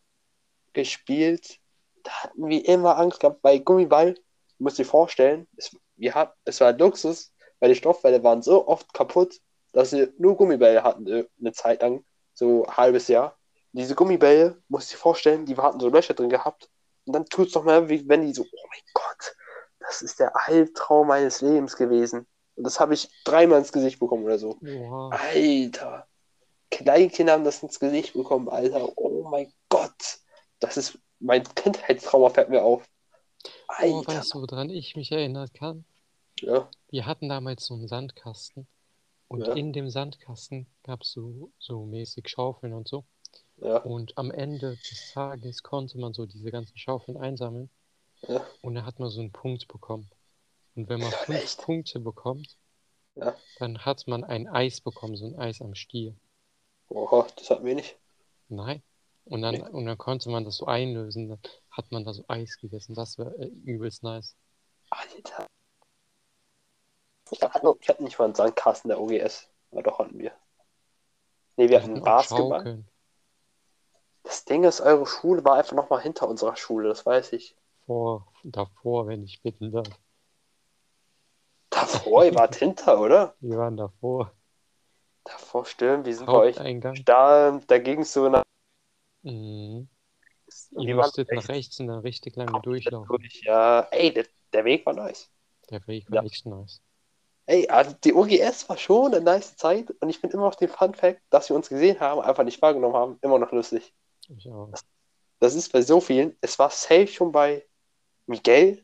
gespielt. 0.73 1.59
Da 2.03 2.11
hatten 2.23 2.47
wir 2.47 2.65
immer 2.67 2.97
Angst 2.97 3.19
gehabt. 3.19 3.41
Bei 3.41 3.57
Gummiball, 3.57 4.13
du 4.13 4.21
musst 4.59 4.79
dir 4.79 4.85
vorstellen, 4.85 5.47
es, 5.57 5.75
wir 5.97 6.15
hat, 6.15 6.33
es 6.45 6.61
war 6.61 6.71
Luxus, 6.73 7.33
weil 7.59 7.69
die 7.69 7.75
Stoffbälle 7.75 8.23
waren 8.23 8.41
so 8.41 8.67
oft 8.67 8.93
kaputt, 8.93 9.41
dass 9.75 9.91
wir 9.91 10.13
nur 10.17 10.37
Gummibälle 10.37 10.83
hatten, 10.83 11.05
äh, 11.07 11.25
eine 11.39 11.51
Zeit 11.51 11.81
lang, 11.81 12.03
so 12.33 12.65
ein 12.65 12.77
halbes 12.77 13.09
Jahr. 13.09 13.37
Diese 13.73 13.93
Gummibälle, 13.93 14.61
du 14.69 14.77
dir 14.77 14.97
vorstellen, 14.97 15.45
die 15.45 15.57
hatten 15.57 15.81
so 15.81 15.89
Löcher 15.89 16.13
drin 16.13 16.29
gehabt. 16.29 16.69
Und 17.05 17.13
dann 17.13 17.25
tut's 17.25 17.51
doch 17.51 17.65
mal, 17.65 17.89
wie 17.89 18.07
wenn 18.07 18.25
die 18.25 18.33
so, 18.33 18.43
oh 18.43 18.67
mein 18.69 18.81
Gott, 18.93 19.35
das 19.79 20.01
ist 20.01 20.19
der 20.19 20.33
Albtraum 20.47 21.07
meines 21.07 21.41
Lebens 21.41 21.75
gewesen. 21.75 22.25
Und 22.55 22.63
das 22.63 22.79
habe 22.79 22.93
ich 22.93 23.09
dreimal 23.25 23.59
ins 23.59 23.73
Gesicht 23.73 23.99
bekommen 23.99 24.23
oder 24.23 24.39
so. 24.39 24.57
Oha. 24.65 25.09
Alter. 25.09 26.07
Kleinkinder 26.71 27.33
haben 27.33 27.43
das 27.43 27.61
ins 27.61 27.79
Gesicht 27.79 28.13
bekommen, 28.13 28.47
Alter. 28.47 28.97
Oh 28.97 29.27
mein 29.29 29.51
Gott. 29.67 30.19
Das 30.59 30.77
ist 30.77 30.97
mein 31.19 31.43
Kindheitstrauma 31.43 32.29
fällt 32.29 32.49
mir 32.49 32.63
auf. 32.63 32.87
Oh, 33.43 33.49
Alter. 33.67 34.07
weißt 34.07 34.33
du, 34.33 34.41
woran 34.41 34.69
ich 34.69 34.95
mich 34.95 35.11
erinnern 35.11 35.49
kann? 35.53 35.83
Ja, 36.39 36.69
Wir 36.89 37.05
hatten 37.05 37.27
damals 37.27 37.65
so 37.65 37.73
einen 37.73 37.87
Sandkasten 37.87 38.67
und 39.27 39.47
Ja. 39.47 39.53
in 39.53 39.73
dem 39.73 39.89
Sandkasten 39.89 40.67
gab 40.83 41.01
es 41.01 41.11
so, 41.11 41.51
so 41.59 41.85
mäßig 41.85 42.27
Schaufeln 42.29 42.73
und 42.73 42.87
so. 42.87 43.05
ja, 43.57 43.77
Und 43.77 44.17
am 44.17 44.31
Ende 44.31 44.77
des 44.77 45.11
Tages 45.13 45.63
konnte 45.63 45.97
man 45.97 46.13
so 46.13 46.25
diese 46.25 46.51
ganzen 46.51 46.77
Schaufeln 46.77 47.17
einsammeln 47.17 47.69
ja. 48.27 48.45
und 48.61 48.75
dann 48.75 48.85
hat 48.85 48.99
man 48.99 49.09
so 49.09 49.21
einen 49.21 49.31
Punkt 49.31 49.67
bekommen. 49.67 50.09
Und 50.75 50.89
wenn 50.89 50.99
man 50.99 51.11
Ja, 51.11 51.17
fünf 51.17 51.43
echt? 51.43 51.61
Punkte 51.61 51.99
bekommt, 51.99 52.57
dann 53.59 53.79
hat 53.85 54.07
man 54.07 54.23
ein 54.23 54.47
Eis 54.47 54.81
bekommen, 54.81 55.15
so 55.15 55.25
ein 55.25 55.35
Eis 55.39 55.61
am 55.61 55.73
Stiel. 55.75 56.15
Oha, 56.89 57.27
das 57.37 57.49
hatten 57.49 57.65
wir 57.65 57.75
nicht. 57.75 57.97
Nein. 58.49 58.81
Und 59.25 59.41
dann, 59.41 59.55
Nee. 59.55 59.61
und 59.61 59.85
dann 59.85 59.97
konnte 59.97 60.29
man 60.29 60.43
das 60.45 60.57
so 60.57 60.65
einlösen, 60.67 61.29
dann 61.29 61.39
hat 61.71 61.91
man 61.91 62.03
da 62.03 62.13
so 62.13 62.23
Eis 62.27 62.57
gegessen. 62.59 62.93
Das 62.93 63.17
war 63.17 63.33
äh, 63.39 63.47
übelst 63.63 64.03
nice. 64.03 64.35
Alter. 64.89 65.47
Ich 67.31 67.41
hatte, 67.41 67.75
ich 67.79 67.89
hatte 67.89 68.03
nicht 68.03 68.17
mal 68.19 68.25
einen 68.25 68.35
Sandkasten 68.35 68.89
der 68.89 68.99
OGS. 68.99 69.49
Aber 69.71 69.83
doch 69.83 69.99
hatten 69.99 70.17
wir. 70.19 70.31
Nee, 71.57 71.69
wir 71.69 71.81
hatten 71.81 71.95
hatten 71.95 72.03
Basketball. 72.03 72.59
Schaukeln. 72.59 72.87
Das 74.23 74.45
Ding 74.45 74.63
ist, 74.63 74.81
eure 74.81 75.05
Schule 75.05 75.43
war 75.45 75.55
einfach 75.55 75.75
nochmal 75.75 76.01
hinter 76.01 76.27
unserer 76.27 76.55
Schule, 76.55 76.89
das 76.89 77.05
weiß 77.05 77.33
ich. 77.33 77.55
Vor, 77.85 78.27
davor, 78.43 79.07
wenn 79.07 79.23
ich 79.23 79.41
bitten 79.41 79.71
darf. 79.71 79.87
Davor, 81.69 82.25
ihr 82.25 82.33
wart 82.35 82.55
hinter, 82.55 82.99
oder? 82.99 83.35
Wir 83.39 83.57
waren 83.57 83.77
davor. 83.77 84.31
Davor 85.23 85.65
stimmt, 85.65 86.05
wir 86.05 86.15
sind 86.15 86.25
bei 86.27 86.33
euch. 86.33 86.55
Da, 87.05 87.59
da 87.67 87.77
ging 87.79 88.01
es 88.01 88.13
so 88.13 88.29
nach. 88.29 88.43
Mhm. 89.23 89.87
wir 90.71 90.87
Ihr 90.87 90.95
musstet 90.95 91.29
nach 91.29 91.35
rechts 91.37 91.49
rechts 91.49 91.79
und 91.79 91.87
dann 91.87 91.99
richtig 91.99 92.35
lange 92.35 92.61
durchlaufen. 92.61 93.07
durch. 93.07 93.41
Ja, 93.43 93.81
ey, 93.91 94.13
der, 94.13 94.25
der 94.53 94.65
Weg 94.65 94.85
war 94.85 94.93
nice. 94.93 95.29
Der 95.69 95.85
Weg 95.87 96.09
war 96.09 96.17
Ja. 96.17 96.23
echt 96.23 96.45
nice. 96.45 96.81
Ey, 97.47 97.67
also 97.69 97.95
die 98.03 98.13
OGS 98.13 98.67
war 98.69 98.77
schon 98.77 99.13
eine 99.13 99.23
nice 99.23 99.55
Zeit 99.55 99.91
und 99.99 100.09
ich 100.09 100.19
finde 100.19 100.35
immer 100.35 100.45
noch 100.45 100.55
den 100.55 100.69
Fun 100.69 100.93
Fact, 100.95 101.21
dass 101.29 101.49
wir 101.49 101.55
uns 101.55 101.69
gesehen 101.69 101.99
haben, 101.99 102.21
einfach 102.21 102.43
nicht 102.43 102.61
wahrgenommen 102.61 102.95
haben, 102.95 103.19
immer 103.21 103.37
noch 103.37 103.51
lustig. 103.51 103.93
Ich 104.29 104.49
auch. 104.49 104.71
Das 105.39 105.53
ist 105.53 105.71
bei 105.71 105.81
so 105.81 106.01
vielen. 106.01 106.35
Es 106.41 106.57
war 106.57 106.71
safe 106.71 107.07
schon 107.07 107.31
bei 107.31 107.67
Miguel. 108.25 108.83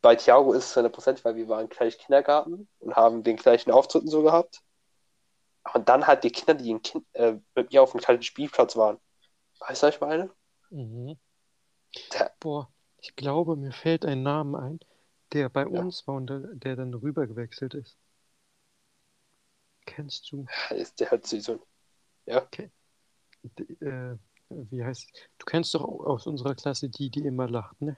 Bei 0.00 0.16
Thiago 0.16 0.52
ist 0.54 0.70
es 0.70 0.76
100%, 0.76 1.24
weil 1.24 1.36
wir 1.36 1.48
waren 1.48 1.68
gleich 1.68 1.98
Kindergarten 1.98 2.68
und 2.78 2.96
haben 2.96 3.22
den 3.22 3.36
gleichen 3.36 3.70
Auftritt 3.70 4.02
und 4.02 4.08
so 4.08 4.22
gehabt. 4.22 4.62
Und 5.74 5.88
dann 5.88 6.06
halt 6.06 6.24
die 6.24 6.30
Kinder, 6.30 6.54
die 6.54 6.70
in 6.70 6.82
kind, 6.82 7.06
äh, 7.12 7.36
mit 7.54 7.72
mir 7.72 7.82
auf 7.82 7.92
dem 7.92 8.00
kleinen 8.00 8.22
Spielplatz 8.22 8.76
waren. 8.76 8.98
Weißt 9.60 9.82
du, 9.82 9.86
was 9.86 9.94
ich 9.94 10.00
meine? 10.00 10.30
Mhm. 10.70 11.18
Boah, 12.40 12.72
ich 12.98 13.14
glaube, 13.14 13.56
mir 13.56 13.72
fällt 13.72 14.04
ein 14.04 14.22
Name 14.22 14.58
ein, 14.58 14.80
der 15.32 15.48
bei 15.48 15.62
Ja. 15.62 15.80
uns 15.80 16.06
war 16.06 16.16
und 16.16 16.28
der, 16.28 16.40
der 16.40 16.76
dann 16.76 16.94
rüber 16.94 17.26
gewechselt 17.26 17.74
ist. 17.74 17.96
Kennst 19.86 20.30
du? 20.30 20.46
Ist 20.70 21.00
der 21.00 21.10
hat 21.10 21.26
so. 21.26 21.60
D 22.26 23.64
äh, 23.84 24.16
wie 24.48 24.84
heißt 24.84 25.10
Du 25.38 25.44
kennst 25.46 25.74
doch 25.74 25.82
aus 25.84 26.26
unserer 26.26 26.54
Klasse 26.54 26.88
die, 26.88 27.10
die 27.10 27.26
immer 27.26 27.48
lacht, 27.48 27.80
ne? 27.82 27.96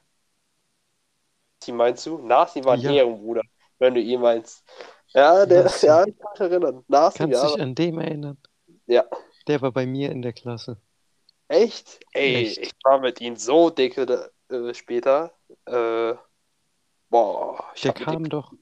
Die 1.62 1.72
meinst 1.72 2.06
du? 2.06 2.18
Nasi 2.18 2.64
war 2.64 2.76
Ja. 2.76 2.90
ein 2.90 2.96
Ehrenbruder, 2.96 3.42
wenn 3.78 3.94
du 3.94 4.00
ihn 4.00 4.20
meinst. 4.20 4.64
Ja, 5.08 5.44
der, 5.46 5.64
Nasi. 5.64 5.86
ja, 5.86 6.04
ich 6.06 6.16
kann 6.18 6.30
mich 6.32 6.40
erinnern. 6.40 6.84
Nasi, 6.88 7.18
Kannst 7.18 7.42
ja. 7.42 7.48
dich 7.48 7.60
an 7.60 7.74
dem 7.74 7.98
erinnern? 7.98 8.38
Ja. 8.86 9.04
Der 9.46 9.60
war 9.60 9.72
bei 9.72 9.86
mir 9.86 10.10
in 10.10 10.22
der 10.22 10.32
Klasse. 10.32 10.78
Echt? 11.48 12.00
Ey, 12.12 12.46
Echt. 12.46 12.58
ich 12.58 12.72
war 12.82 12.98
mit 13.00 13.20
ihm 13.20 13.36
so 13.36 13.70
dicke 13.70 14.06
da- 14.06 14.28
äh, 14.48 14.72
später. 14.74 15.32
Äh, 15.66 16.14
boah, 17.10 17.64
ich 17.74 17.82
Der 17.82 17.92
kam 17.92 18.28
doch 18.28 18.52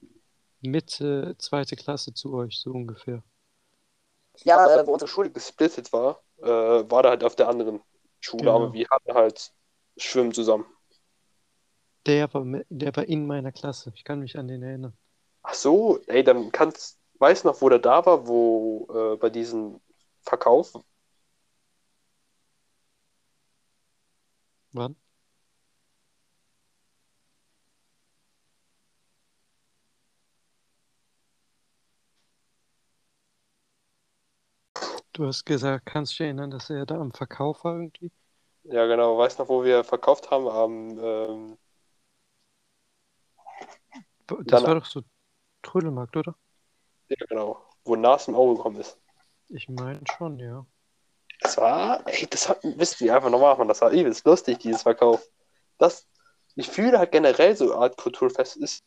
Mitte 0.61 1.35
zweite 1.39 1.75
Klasse 1.75 2.13
zu 2.13 2.33
euch, 2.33 2.59
so 2.59 2.71
ungefähr. 2.71 3.23
Ja, 4.43 4.65
äh, 4.81 4.87
wo 4.87 4.93
unsere 4.93 5.09
Schule 5.09 5.29
gesplittet 5.31 5.93
war, 5.93 6.21
äh, 6.41 6.47
war 6.47 7.03
der 7.03 7.11
halt 7.11 7.23
auf 7.23 7.35
der 7.35 7.47
anderen 7.49 7.81
Schule, 8.19 8.43
Genau. 8.43 8.55
aber 8.55 8.73
wir 8.73 8.87
hatten 8.89 9.13
halt 9.13 9.53
Schwimmen 9.97 10.33
zusammen. 10.33 10.65
Der 12.05 12.33
war, 12.33 12.45
der 12.69 12.95
war 12.95 13.03
in 13.09 13.27
meiner 13.27 13.51
Klasse. 13.51 13.91
Ich 13.95 14.05
kann 14.05 14.19
mich 14.21 14.37
an 14.37 14.47
den 14.47 14.63
erinnern. 14.63 14.93
Ach 15.43 15.53
so, 15.53 15.99
ey, 16.07 16.23
dann 16.23 16.51
kannst, 16.51 16.99
weißt 17.19 17.45
noch, 17.45 17.61
wo 17.61 17.69
der 17.69 17.79
da 17.79 18.05
war, 18.05 18.27
wo 18.27 18.87
äh, 19.13 19.17
bei 19.17 19.29
diesem 19.29 19.79
Verkauf? 20.21 20.73
Wann? 24.73 24.95
Du 35.13 35.25
hast 35.27 35.45
gesagt, 35.45 35.85
kannst 35.85 36.13
du 36.13 36.15
dich 36.15 36.21
erinnern, 36.21 36.51
dass 36.51 36.69
er 36.69 36.85
da 36.85 36.99
am 36.99 37.11
Verkauf 37.11 37.63
war 37.63 37.75
irgendwie? 37.75 38.11
Ja, 38.63 38.85
genau, 38.87 39.17
weißt 39.17 39.39
noch, 39.39 39.49
wo 39.49 39.63
wir 39.63 39.83
verkauft 39.83 40.31
haben 40.31 40.47
am, 40.47 40.99
ähm, 40.99 41.57
Das 44.27 44.63
Dann- 44.63 44.63
war 44.63 44.75
doch 44.75 44.85
so 44.85 45.03
Trödelmarkt, 45.61 46.15
oder? 46.17 46.35
ja, 47.09 47.15
genau, 47.27 47.61
wo 47.83 47.95
Nas 47.95 48.27
im 48.27 48.35
Auge 48.35 48.55
gekommen 48.55 48.79
ist. 48.79 48.97
Ich 49.49 49.69
meine 49.69 50.01
schon, 50.17 50.39
ja. 50.39 50.65
Das 51.41 51.57
war, 51.57 52.07
ey, 52.07 52.25
das 52.27 52.47
hat, 52.49 52.59
wisst 52.63 53.01
ihr 53.01 53.13
einfach 53.15 53.29
nochmal 53.29 53.53
machen, 53.55 53.67
das 53.67 53.81
war 53.81 53.91
übelst 53.91 54.25
lustig, 54.25 54.59
dieses 54.59 54.83
Verkauf. 54.83 55.27
Das, 55.77 56.07
ich 56.55 56.69
fühle 56.69 56.97
halt 56.97 57.11
generell 57.11 57.55
so 57.55 57.75
Art 57.75 57.97
Kulturfest 57.97 58.57
ist. 58.57 58.83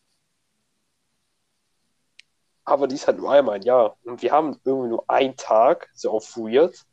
Aber 2.67 2.89
die 2.89 2.97
ist 2.97 3.07
halt 3.07 3.19
nur 3.19 3.31
einmal 3.33 3.57
im 3.57 3.63
Jahr. 3.63 3.97
Und 4.05 4.23
wir 4.23 4.33
haben 4.33 4.61
irgendwie 4.65 4.91
nur 4.91 5.09
einen 5.09 5.37
Tag, 5.37 5.89
so 5.95 6.11
auf 6.11 6.37
Weird. 6.37 6.85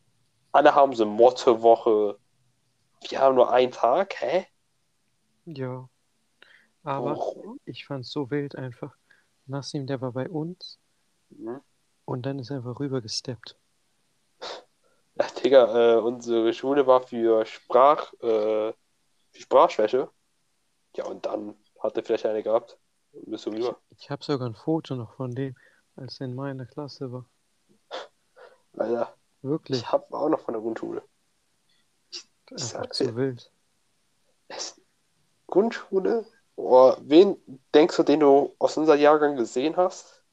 Alle 0.51 0.75
haben 0.75 0.93
so 0.95 1.05
Mottowoche. 1.05 2.19
Wir 3.09 3.19
haben 3.19 3.35
nur 3.35 3.51
einen 3.51 3.71
Tag, 3.71 4.13
hä? 4.21 4.45
Ja. 5.45 5.89
Aber 6.83 7.11
Warum? 7.17 7.59
ich 7.65 7.85
fand's 7.85 8.11
so 8.11 8.29
wild 8.31 8.55
einfach. 8.55 8.95
Nassim, 9.45 9.87
der 9.87 9.99
war 10.01 10.11
bei 10.13 10.29
uns 10.29 10.79
Mhm. 11.29 11.61
und 12.05 12.25
dann 12.25 12.39
ist 12.39 12.51
er 12.51 12.57
einfach 12.57 12.79
rübergesteppt. 12.79 13.57
Ja, 15.15 15.27
Digga, 15.43 15.97
äh, 15.97 15.99
unsere 16.01 16.53
Schule 16.53 16.87
war 16.87 17.01
für 17.03 17.45
Sprach, 17.45 18.13
äh, 18.13 18.73
für 19.31 19.41
Sprachschwäche. 19.41 20.09
Ja, 20.95 21.05
und 21.05 21.27
dann 21.27 21.55
hat 21.79 21.95
er 21.97 22.03
vielleicht 22.03 22.25
eine 22.25 22.41
gehabt. 22.41 22.79
Bist 23.11 23.45
du 23.45 23.51
rüber. 23.51 23.77
Ich 23.95 24.09
habe 24.09 24.23
sogar 24.23 24.49
ein 24.49 24.55
Foto 24.55 24.95
noch 24.95 25.13
von 25.15 25.29
dem, 25.35 25.55
als 25.95 26.19
er 26.19 26.25
in 26.27 26.35
meiner 26.35 26.65
Klasse 26.65 27.11
war. 27.11 27.25
Alter, 28.77 29.15
Wirklich. 29.41 29.79
ich 29.79 29.91
hab 29.91 30.11
auch 30.13 30.29
noch 30.29 30.39
von 30.41 30.53
der 30.53 30.61
Grundschule. 30.61 31.03
Einfach 32.51 32.57
sag 32.65 32.93
zu 32.93 33.05
dir. 33.05 33.15
wild. 33.15 33.51
Es, 34.47 34.79
Grundschule? 35.47 36.25
Oh, 36.55 36.95
wen 37.01 37.37
denkst 37.73 37.95
du, 37.97 38.03
den 38.03 38.19
du 38.19 38.55
aus 38.59 38.77
unserem 38.77 38.99
Jahrgang 38.99 39.35
gesehen 39.35 39.75
hast, 39.75 40.23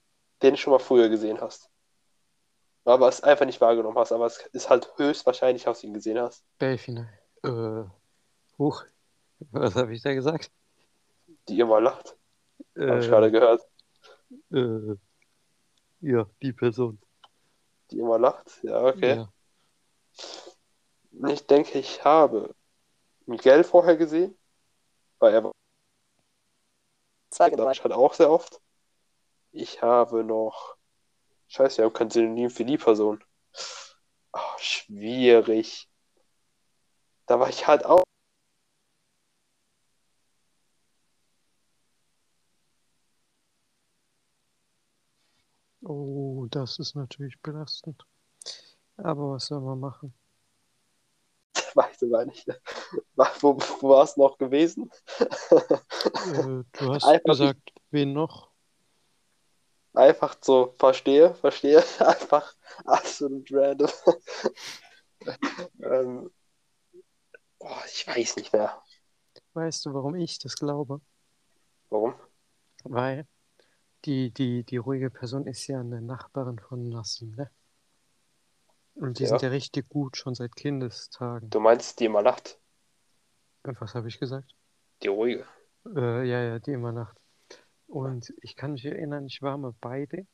den 0.42 0.52
du 0.54 0.58
schon 0.58 0.72
mal 0.72 0.78
früher 0.78 1.08
gesehen 1.08 1.40
hast? 1.40 1.70
Aber 2.84 3.08
es 3.08 3.22
einfach 3.22 3.46
nicht 3.46 3.60
wahrgenommen 3.60 3.98
hast, 3.98 4.12
aber 4.12 4.26
es 4.26 4.38
ist 4.52 4.68
halt 4.70 4.90
höchstwahrscheinlich, 4.96 5.64
dass 5.64 5.80
du 5.80 5.86
ihn 5.86 5.94
gesehen 5.94 6.18
hast. 6.18 6.44
Belfine. 6.58 7.08
Äh, 7.42 7.84
huch. 8.58 8.84
Was 9.50 9.74
habe 9.76 9.94
ich 9.94 10.02
da 10.02 10.12
gesagt? 10.14 10.50
Die 11.48 11.58
immer 11.60 11.80
lacht. 11.80 12.16
Hab 12.76 12.98
ich 12.98 13.06
Äh, 13.06 13.08
gerade 13.08 13.30
gehört. 13.30 13.62
äh, 14.52 14.96
ja, 16.00 16.26
die 16.42 16.52
Person. 16.52 17.00
Die 17.90 17.98
immer 17.98 18.18
lacht. 18.18 18.60
Ja, 18.62 18.84
okay. 18.84 19.16
Ja. 19.16 19.32
Ich 21.28 21.46
denke, 21.46 21.78
ich 21.78 22.04
habe 22.04 22.54
Miguel 23.26 23.64
vorher 23.64 23.96
gesehen, 23.96 24.36
weil 25.18 25.34
er 25.34 25.44
war. 25.44 25.52
Ich 27.32 27.82
halt 27.84 27.92
auch 27.92 28.14
sehr 28.14 28.30
oft. 28.30 28.60
Ich 29.52 29.82
habe 29.82 30.24
noch. 30.24 30.76
Scheiße, 31.48 31.78
wir 31.78 31.86
haben 31.86 31.92
kein 31.92 32.10
Synonym 32.10 32.50
für 32.50 32.64
die 32.64 32.78
Person. 32.78 33.24
Ah, 34.32 34.56
schwierig. 34.58 35.88
Da 37.26 37.40
war 37.40 37.48
ich 37.48 37.66
halt 37.66 37.84
auch. 37.84 38.04
Oh, 46.52 46.58
das 46.58 46.78
ist 46.78 46.96
natürlich 46.96 47.40
belastend. 47.42 48.04
Aber 48.96 49.32
was 49.32 49.46
soll 49.46 49.60
man 49.60 49.78
machen? 49.78 50.12
Weiß 51.74 52.02
ich 52.02 52.26
nicht. 52.26 52.46
Wo, 53.40 53.56
wo 53.80 53.88
war 53.88 54.04
es 54.04 54.16
noch 54.16 54.36
gewesen? 54.36 54.90
Äh, 55.20 56.64
du 56.72 56.92
hast 56.92 57.04
Einfach 57.04 57.24
gesagt, 57.24 57.72
wen 57.90 58.12
noch? 58.12 58.50
Einfach 59.94 60.36
so, 60.40 60.74
verstehe, 60.78 61.34
verstehe. 61.34 61.84
Einfach 62.00 62.54
absolut 62.84 63.48
random. 63.52 63.90
ähm, 65.82 66.30
boah, 67.58 67.82
ich 67.86 68.06
weiß 68.06 68.36
nicht 68.36 68.52
mehr. 68.52 68.82
Weißt 69.54 69.86
du, 69.86 69.94
warum 69.94 70.16
ich 70.16 70.38
das 70.38 70.56
glaube? 70.56 71.00
Warum? 71.90 72.14
Weil 72.84 73.26
die, 74.04 74.30
die, 74.30 74.64
die 74.64 74.76
ruhige 74.76 75.10
Person 75.10 75.46
ist 75.46 75.66
ja 75.66 75.80
eine 75.80 76.00
Nachbarin 76.00 76.58
von 76.58 76.88
Nassim, 76.88 77.34
ne? 77.34 77.50
Und 78.94 79.18
die 79.18 79.22
Ja. 79.24 79.30
sind 79.30 79.42
ja 79.42 79.48
richtig 79.48 79.88
gut, 79.88 80.16
schon 80.16 80.34
seit 80.34 80.54
Kindestagen. 80.56 81.48
Du 81.50 81.60
meinst, 81.60 82.00
die 82.00 82.06
immer 82.06 82.22
lacht? 82.22 82.58
Was 83.62 83.94
habe 83.94 84.08
ich 84.08 84.18
gesagt? 84.18 84.54
Die 85.02 85.08
ruhige. 85.08 85.46
Äh, 85.86 86.28
ja, 86.28 86.42
ja, 86.42 86.58
die 86.58 86.72
immer 86.72 86.92
Nacht. 86.92 87.16
Und 87.86 88.32
ich 88.42 88.56
kann 88.56 88.72
mich 88.72 88.84
erinnern, 88.84 89.26
ich 89.26 89.42
war 89.42 89.56
mal 89.58 89.74
beide 89.80 90.26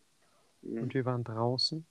Mhm. 0.63 0.83
und 0.83 0.95
wir 0.95 1.05
waren 1.05 1.25
draußen 1.25 1.87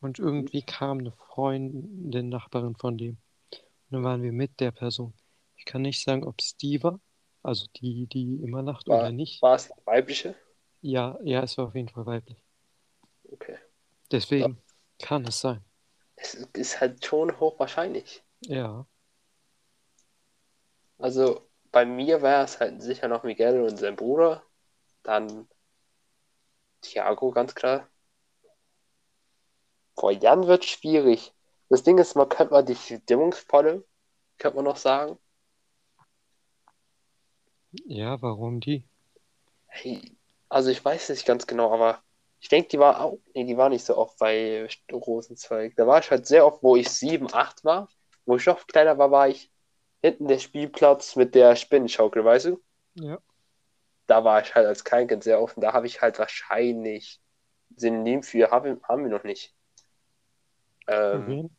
und 0.00 0.18
irgendwie 0.18 0.62
kam 0.62 0.98
eine 0.98 1.12
Freundin, 1.12 2.28
Nachbarin 2.28 2.76
von 2.76 2.98
dem. 2.98 3.18
Und 3.50 3.60
dann 3.90 4.04
waren 4.04 4.22
wir 4.22 4.32
mit 4.32 4.60
der 4.60 4.70
Person. 4.72 5.14
Ich 5.56 5.64
kann 5.64 5.82
nicht 5.82 6.02
sagen, 6.02 6.24
ob 6.24 6.36
es 6.38 6.56
die 6.56 6.82
war, 6.82 7.00
also 7.42 7.66
die, 7.76 8.06
die 8.06 8.36
immer 8.42 8.62
lacht 8.62 8.88
War- 8.88 8.98
oder 9.00 9.12
nicht. 9.12 9.42
War 9.42 9.56
es 9.56 9.70
weibliche? 9.84 10.34
Ja, 10.82 11.18
ja, 11.22 11.42
es 11.42 11.56
war 11.58 11.66
auf 11.66 11.74
jeden 11.74 11.88
Fall 11.88 12.06
weiblich. 12.06 12.42
Okay. 13.32 13.56
Deswegen 14.10 14.58
kann 14.98 15.24
es 15.24 15.40
sein. 15.40 15.64
Es 16.16 16.34
ist 16.34 16.80
halt 16.80 17.04
schon 17.04 17.40
hochwahrscheinlich. 17.40 18.22
Ja, 18.42 18.86
Also 20.98 21.48
bei 21.72 21.84
mir 21.84 22.22
wäre 22.22 22.44
es 22.44 22.60
halt 22.60 22.80
sicher 22.80 23.08
noch 23.08 23.24
Miguel 23.24 23.60
und 23.62 23.76
sein 23.76 23.96
Bruder. 23.96 24.44
Dann 25.02 25.48
Thiago, 26.82 27.30
ganz 27.32 27.54
klar. 27.54 27.88
Vor 29.94 30.10
Jan 30.10 30.48
wird 30.48 30.64
schwierig. 30.64 31.32
Das 31.68 31.84
Ding 31.84 31.98
ist, 31.98 32.16
man 32.16 32.28
könnte 32.28 32.52
mal 32.52 32.64
die 32.64 32.74
Stimmungsvolle, 32.74 33.84
könnte 34.38 34.56
man 34.56 34.64
noch 34.64 34.76
sagen. 34.76 35.16
ja, 37.86 38.20
warum 38.22 38.60
die? 38.60 38.84
Hey, 39.68 40.18
also 40.50 40.70
ich 40.70 40.84
weiß 40.84 41.10
nicht 41.10 41.26
ganz 41.26 41.46
genau, 41.48 41.72
aber 41.74 42.02
ich 42.40 42.48
denke, 42.50 42.70
die 42.70 42.80
war 42.80 43.02
auch, 43.02 43.20
nee, 43.34 43.44
die 43.46 43.58
war 43.58 43.70
nicht 43.70 43.86
so 43.86 43.96
oft 43.98 44.18
bei 44.18 44.68
Rosenzweig. 44.92 45.76
Da 45.76 45.86
war 45.88 46.00
ich 46.00 46.10
halt 46.12 46.26
sehr 46.28 46.46
oft, 46.46 46.62
wo 46.64 46.76
ich 46.76 46.90
sieben, 46.90 47.32
acht 47.34 47.64
war. 47.64 47.90
Wo 48.26 48.36
ich 48.36 48.46
noch 48.46 48.66
kleiner 48.68 48.98
war, 48.98 49.12
war 49.12 49.28
ich 49.28 49.52
hinten 50.02 50.28
der 50.28 50.40
Spielplatz 50.40 51.16
mit 51.16 51.34
der 51.36 51.56
Spinnenschaukel, 51.56 52.24
weißt 52.24 52.46
du? 52.46 52.62
Ja, 52.94 53.20
Da 54.08 54.24
war 54.24 54.42
ich 54.42 54.54
halt 54.54 54.66
als 54.66 54.84
Kleinkind 54.84 55.24
sehr 55.24 55.40
oft 55.40 55.56
und 55.56 55.62
da 55.62 55.72
habe 55.72 55.86
ich 55.86 56.02
halt 56.02 56.18
wahrscheinlich 56.18 57.20
Synonym 57.76 58.22
für 58.22 58.50
haben, 58.50 58.82
haben 58.88 59.04
wir 59.04 59.10
noch 59.10 59.24
nicht. 59.24 59.54
für 61.10 61.26
Ähm, 61.26 61.26
wen? 61.26 61.50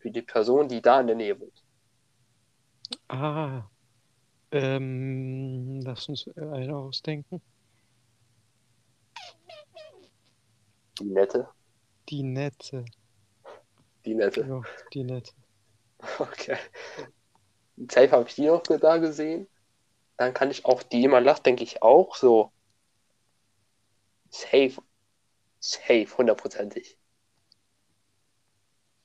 für 0.00 0.10
die 0.10 0.22
Person, 0.22 0.66
die 0.68 0.82
da 0.82 1.00
in 1.00 1.06
der 1.06 1.14
Nähe 1.14 1.38
wohnt. 1.38 1.62
Ah, 3.08 3.68
ähm, 4.52 5.80
lass 5.82 6.08
uns 6.08 6.28
eine 6.36 6.76
ausdenken. 6.76 7.42
Die 10.98 11.04
nette. 11.04 11.48
Die 12.08 12.22
Nette. 12.22 12.84
Die 14.04 14.14
nette. 14.14 14.40
Ja, 14.40 14.62
die 14.92 15.04
Nette. 15.04 15.32
Okay. 16.18 16.56
Safe 17.90 18.10
habe 18.10 18.28
ich 18.28 18.34
die 18.36 18.46
noch 18.46 18.62
da 18.62 18.98
gesehen. 18.98 19.48
Dann 20.16 20.32
kann 20.32 20.50
ich 20.50 20.64
auch 20.64 20.82
die 20.82 21.04
immer 21.04 21.20
lacht, 21.20 21.44
denke 21.46 21.64
ich 21.64 21.82
auch 21.82 22.16
so. 22.16 22.52
Safe. 24.30 24.74
Safe, 25.60 26.06
hundertprozentig. 26.16 26.98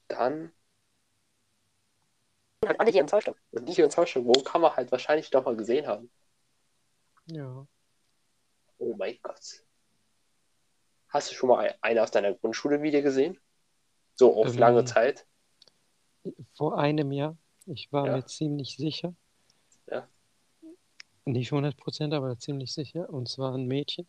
Dann. 0.08 0.54
Halt 2.66 2.80
alle 2.80 2.92
hier 2.92 3.02
im 3.02 3.08
Zollstock. 3.08 3.38
Und 3.52 3.66
nicht 3.66 3.76
hier 3.76 3.86
im 3.86 3.92
Zollstock. 3.92 4.26
Wo 4.26 4.34
kann 4.44 4.62
man 4.62 4.76
halt 4.76 4.92
wahrscheinlich 4.92 5.30
doch 5.30 5.46
mal 5.46 5.56
gesehen 5.56 5.88
haben? 5.88 6.12
Ja. 7.26 7.68
Oh 8.78 8.96
mein 8.96 9.18
Gott. 9.22 9.64
Hast 11.14 11.30
du 11.30 11.36
schon 11.36 11.50
mal 11.50 11.60
ein- 11.60 11.74
eine 11.82 12.02
aus 12.02 12.10
deiner 12.10 12.34
Grundschule 12.34 12.82
wieder 12.82 13.04
gesehen? 13.04 13.40
So 14.16 14.36
auf 14.36 14.48
Ähm, 14.54 14.58
lange 14.58 14.84
Zeit? 14.84 15.28
Vor 16.56 16.78
einem 16.80 17.12
Jahr, 17.12 17.38
ich 17.68 17.92
war 17.94 18.08
Ja. 18.08 18.16
mir 18.16 18.26
ziemlich 18.26 18.76
sicher. 18.78 19.14
Ja. 19.88 20.08
Nicht 21.26 21.52
100%, 21.52 22.14
aber 22.14 22.38
ziemlich 22.40 22.74
sicher. 22.74 23.10
Und 23.10 23.30
zwar 23.30 23.54
ein 23.54 23.68
Mädchen. 23.68 24.08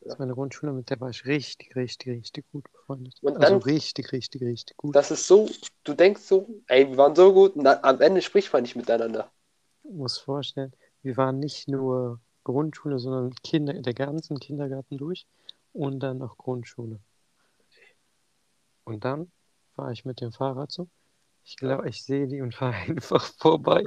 Das 0.00 0.14
ist 0.14 0.18
meine 0.18 0.32
Grundschule, 0.32 0.72
mit 0.72 0.88
der 0.88 0.98
war 1.00 1.10
ich 1.10 1.26
richtig, 1.26 1.76
richtig, 1.76 2.08
richtig 2.08 2.44
gut 2.52 2.64
befreundet. 2.72 3.16
Und 3.20 3.36
also 3.36 3.58
dann- 3.58 3.62
richtig, 3.62 4.12
richtig, 4.12 4.40
richtig 4.42 4.76
gut. 4.78 4.96
Das 4.96 5.10
ist 5.10 5.26
so, 5.26 5.46
du 5.84 5.92
denkst 5.92 6.22
so, 6.22 6.48
ey, 6.68 6.88
wir 6.88 6.96
waren 6.96 7.14
so 7.14 7.34
gut 7.34 7.54
und 7.54 7.64
dann, 7.64 7.78
am 7.84 8.00
Ende 8.00 8.22
spricht 8.22 8.50
man 8.50 8.62
nicht 8.62 8.76
miteinander. 8.76 9.30
Du 9.82 9.90
musst 9.92 10.20
vorstellen, 10.22 10.72
wir 11.02 11.18
waren 11.18 11.38
nicht 11.38 11.68
nur 11.68 12.18
Grundschule, 12.44 12.98
sondern 12.98 13.34
Kinder, 13.44 13.74
der 13.74 13.92
ganzen 13.92 14.38
Kindergarten 14.40 14.96
durch 14.96 15.26
und 15.72 16.00
dann 16.00 16.18
noch 16.18 16.36
Grundschule. 16.36 17.00
Und 18.84 19.04
dann 19.04 19.30
fahre 19.74 19.92
ich 19.92 20.04
mit 20.04 20.20
dem 20.20 20.32
Fahrrad 20.32 20.72
so. 20.72 20.88
Ich 21.44 21.56
glaube, 21.56 21.88
ich 21.88 22.04
sehe 22.04 22.26
die 22.26 22.40
und 22.40 22.54
fahre 22.54 22.74
einfach 22.88 23.24
vorbei. 23.38 23.84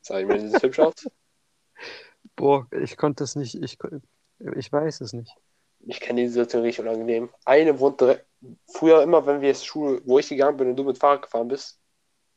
Sag 0.00 0.20
ich 0.20 0.26
mir, 0.26 0.40
sieht 0.40 0.54
das 0.54 0.62
hübsch 0.62 0.78
aus? 0.80 0.94
Boah, 2.36 2.66
ich 2.72 2.96
konnte 2.96 3.24
es 3.24 3.36
nicht, 3.36 3.54
ich, 3.54 3.78
ich 4.56 4.72
weiß 4.72 5.00
es 5.00 5.12
nicht. 5.12 5.34
Ich 5.86 6.00
kenne 6.00 6.22
die 6.22 6.28
Situation 6.28 6.62
richtig 6.62 6.84
unangenehm. 6.84 7.30
Eine 7.44 7.78
wohnt 7.78 8.00
direkt, 8.00 8.26
früher 8.66 9.02
immer, 9.02 9.26
wenn 9.26 9.40
wir 9.40 9.48
jetzt 9.48 9.66
Schule, 9.66 10.00
wo 10.04 10.18
ich 10.18 10.28
gegangen 10.28 10.56
bin 10.56 10.68
und 10.68 10.76
du 10.76 10.84
mit 10.84 10.98
Fahrrad 10.98 11.22
gefahren 11.22 11.48
bist, 11.48 11.82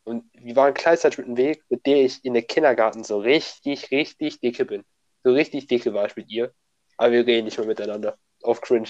und 0.05 0.23
wir 0.33 0.55
waren 0.55 0.73
gleichzeitig 0.73 1.17
mit 1.17 1.27
dem 1.27 1.38
Weg, 1.38 1.63
mit 1.69 1.85
der 1.85 2.05
ich 2.05 2.23
in 2.23 2.35
den 2.35 2.45
Kindergarten 2.45 3.03
so 3.03 3.17
richtig, 3.17 3.89
richtig 3.89 4.39
dicke 4.39 4.63
bin. 4.63 4.85
So 5.25 5.31
richtig 5.33 5.65
dicke 5.65 5.91
war 5.95 6.05
ich 6.05 6.15
mit 6.15 6.29
ihr. 6.29 6.53
Aber 6.97 7.11
wir 7.11 7.25
reden 7.25 7.45
nicht 7.45 7.57
mehr 7.57 7.65
miteinander. 7.67 8.19
Auf 8.43 8.61
cringe. 8.61 8.89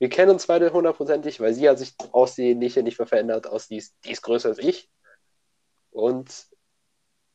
Wir 0.00 0.08
kennen 0.08 0.32
uns 0.32 0.48
beide 0.48 0.72
hundertprozentig, 0.72 1.38
weil 1.40 1.54
sie 1.54 1.68
hat 1.68 1.78
sich 1.78 1.94
aussehen 2.12 2.58
nicht, 2.58 2.76
mehr 2.76 3.06
verändert. 3.06 3.46
Aus, 3.46 3.68
die, 3.68 3.76
ist, 3.76 3.96
die 4.04 4.10
ist 4.10 4.22
größer 4.22 4.48
als 4.48 4.58
ich. 4.58 4.90
Und 5.90 6.48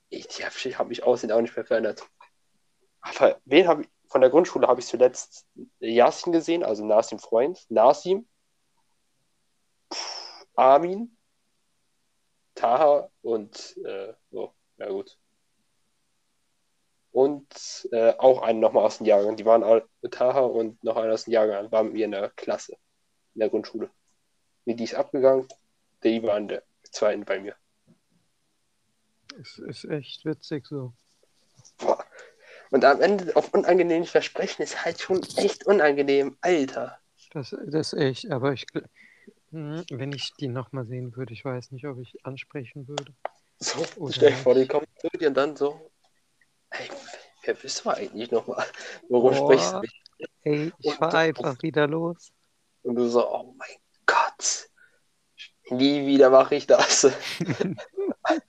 ich, 0.10 0.28
die 0.28 0.46
hab- 0.46 0.66
ich 0.66 0.78
habe 0.78 0.90
mich 0.90 1.04
aussehen 1.04 1.32
auch 1.32 1.42
nicht 1.42 1.56
mehr 1.56 1.66
verändert. 1.66 2.06
Aber 3.02 3.40
wen 3.46 3.68
habe 3.68 3.84
ich, 3.84 3.90
von 4.10 4.20
der 4.22 4.30
Grundschule 4.30 4.68
habe 4.68 4.82
ich 4.82 4.88
zuletzt 4.88 5.48
Yasin 5.80 6.34
gesehen, 6.34 6.64
also 6.64 6.86
Nasim 6.86 7.20
Freund, 7.20 7.66
Nasim, 7.70 8.28
Pff, 9.94 10.46
Armin, 10.58 11.10
Taha 12.56 13.10
und 13.22 13.78
äh, 13.86 14.14
so, 14.32 14.54
ja 14.78 14.90
gut. 14.90 15.18
Und 17.14 17.88
äh, 17.92 18.14
auch 18.18 18.42
einen 18.42 18.60
nochmal 18.60 18.86
aus 18.86 18.98
dem 18.98 19.06
Jahrgang. 19.06 19.38
Die 19.38 19.46
waren 19.46 19.64
alle, 19.64 19.88
Taha 20.12 20.42
und 20.42 20.84
noch 20.84 20.98
einer 20.98 21.14
aus 21.14 21.24
dem 21.24 21.34
Jahrgang 21.34 21.72
waren 21.72 21.86
mit 21.86 21.94
mir 21.94 22.06
in 22.06 22.12
der 22.12 22.32
Klasse, 22.32 22.74
in 23.36 23.40
der 23.40 23.50
Grundschule. 23.50 23.90
Wie 24.66 24.76
die 24.76 24.84
ist 24.84 24.96
abgegangen, 24.96 25.48
die 26.04 26.22
war 26.24 26.38
in 26.38 26.50
der 26.50 26.64
zweiten 26.92 27.24
bei 27.24 27.40
mir. 27.40 27.56
Es 29.40 29.58
ist 29.60 29.86
echt 29.86 30.26
witzig 30.26 30.68
so. 30.68 30.94
Boah. 31.78 32.04
Und 32.72 32.84
am 32.84 33.02
Ende 33.02 33.36
auf 33.36 33.54
unangenehme 33.54 34.06
Versprechen 34.06 34.64
ist 34.64 34.84
halt 34.84 35.00
schon 35.00 35.22
echt 35.38 35.66
unangenehm, 35.66 36.38
Alter. 36.42 37.00
Das, 37.32 37.56
das 37.68 37.94
ist 37.94 38.00
echt, 38.00 38.32
aber 38.32 38.54
ich, 38.54 38.66
Hm, 39.54 39.86
wenn 39.92 40.12
ich 40.12 40.34
die 40.40 40.48
nochmal 40.48 40.88
sehen 40.88 41.16
würde, 41.16 41.32
ich 41.32 41.46
weiß 41.46 41.72
nicht, 41.72 41.86
ob 41.86 42.00
ich 42.00 42.26
ansprechen 42.26 42.88
würde. 42.88 43.14
So, 43.60 43.86
Oder 43.98 44.14
stell 44.14 44.32
dir 44.32 44.38
vor, 44.38 44.56
die 44.56 44.68
kommen 44.68 44.88
zu 44.98 45.08
dir 45.10 45.28
und 45.28 45.36
dann 45.36 45.56
so, 45.56 45.92
ey, 46.80 46.90
wer 47.44 47.54
bist 47.56 47.84
du 47.86 47.90
eigentlich 47.90 48.32
nochmal? 48.32 48.66
Worum 49.10 49.34
Boah. 49.34 49.58
sprichst 49.58 49.74
du? 49.74 49.82
Ey, 50.44 50.72
ich 50.80 50.86
Und 50.86 50.96
fahr 50.96 51.14
einfach 51.16 51.62
wieder 51.62 51.88
los. 51.88 52.32
Und 52.84 52.96
du 52.96 53.08
so, 53.08 53.28
oh 53.30 53.54
mein 53.58 53.78
Gott, 54.06 54.70
nie 55.70 56.06
wieder 56.06 56.30
mache 56.30 56.56
ich 56.56 56.68
das. 56.68 57.08
Das 58.26 58.42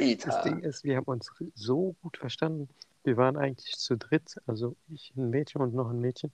Alter. 0.00 0.42
Ding 0.42 0.58
ist, 0.60 0.82
wir 0.82 0.96
haben 0.96 1.04
uns 1.04 1.30
so 1.54 1.94
gut 2.02 2.16
verstanden. 2.16 2.68
Wir 3.04 3.16
waren 3.16 3.36
eigentlich 3.36 3.76
zu 3.76 3.96
dritt, 3.96 4.36
also 4.46 4.74
ich, 4.88 5.12
ein 5.16 5.30
Mädchen 5.30 5.60
und 5.60 5.74
noch 5.74 5.90
ein 5.90 6.00
Mädchen. 6.00 6.32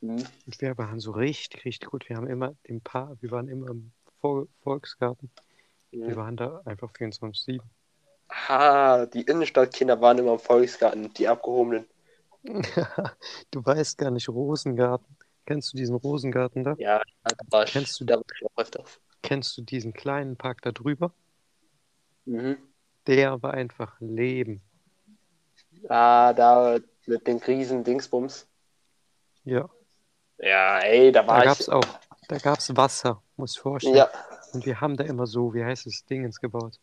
Hm. 0.00 0.16
Und 0.46 0.60
wir 0.60 0.76
waren 0.76 1.00
so 1.00 1.12
richtig, 1.12 1.64
richtig 1.64 1.88
gut. 1.88 2.08
Wir 2.08 2.16
haben 2.16 2.26
immer 2.26 2.54
den 2.68 2.80
Paar, 2.80 3.16
wir 3.20 3.30
waren 3.30 3.48
immer 3.48 3.70
im 3.70 3.92
Vol 4.20 4.48
Volksgarten. 4.62 5.30
Wir 5.92 6.08
Hm. 6.08 6.16
waren 6.16 6.36
da 6.36 6.60
einfach 6.64 6.92
24-7. 6.92 7.60
Ah, 8.48 9.06
die 9.06 9.22
Innenstadtkinder 9.22 10.00
waren 10.00 10.18
immer 10.18 10.32
im 10.32 10.38
Volksgarten, 10.38 11.12
die 11.14 11.28
abgehobenen. 11.28 11.86
Du 13.50 13.64
weißt 13.64 13.98
gar 13.98 14.10
nicht, 14.10 14.28
Rosengarten. 14.28 15.16
Kennst 15.46 15.72
du 15.72 15.76
diesen 15.76 15.96
Rosengarten 15.96 16.64
da? 16.64 16.76
Ja, 16.78 17.02
da 17.24 17.34
war 17.50 17.64
ich, 17.64 17.72
Kennst 17.72 18.00
du- 18.00 18.04
da 18.06 18.16
war 18.16 18.24
ich 18.34 18.46
auch 18.46 18.56
öfters. 18.56 19.00
Kennst 19.22 19.56
du 19.56 19.62
diesen 19.62 19.92
kleinen 19.92 20.36
Park 20.36 20.62
da 20.62 20.72
drüber? 20.72 21.12
Mhm. 22.26 22.70
Der 23.06 23.42
war 23.42 23.52
einfach 23.52 24.00
Leben. 24.00 24.62
Ah, 25.90 26.32
da 26.32 26.78
mit 27.06 27.26
den 27.26 27.38
riesen 27.38 27.84
Dingsbums. 27.84 28.46
Ja, 29.44 29.68
Ja, 30.38 30.80
ey, 30.80 31.12
da 31.12 31.26
da 31.26 31.26
war 31.34 31.44
gab's 31.44 31.60
ich. 31.60 31.68
auch, 31.68 31.98
da 32.28 32.38
gab's 32.38 32.76
Wasser, 32.76 33.22
muss 33.36 33.54
ich 33.54 33.60
vorstellen. 33.60 33.96
Ja, 33.96 34.10
Und 34.52 34.66
wir 34.66 34.80
haben 34.80 34.96
da 34.96 35.04
immer 35.04 35.26
so, 35.26 35.54
wie 35.54 35.64
heißt 35.64 35.86
es, 35.86 36.04
Dingens 36.06 36.40
gebaut. 36.40 36.78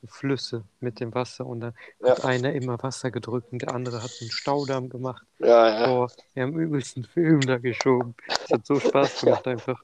So 0.00 0.06
Flüsse 0.06 0.64
mit 0.80 1.00
dem 1.00 1.14
Wasser. 1.14 1.46
Und 1.46 1.60
dann 1.60 1.74
Ja. 2.00 2.10
hat 2.10 2.24
einer 2.24 2.52
immer 2.52 2.80
Wasser 2.82 3.10
gedrückt 3.10 3.52
und 3.52 3.62
der 3.62 3.74
andere 3.74 4.02
hat 4.02 4.10
einen 4.20 4.30
Staudamm 4.30 4.88
gemacht. 4.88 5.24
ja, 5.38 5.80
ja. 5.80 5.86
Boah, 5.86 6.10
wir 6.34 6.42
haben 6.44 6.58
übelst 6.58 6.96
einen 6.96 7.06
Film 7.06 7.40
da 7.40 7.58
geschoben. 7.58 8.14
Es 8.28 8.50
hat 8.52 8.64
so 8.64 8.78
Spaß 8.80 9.20
gemacht 9.20 9.46
einfach. 9.46 9.82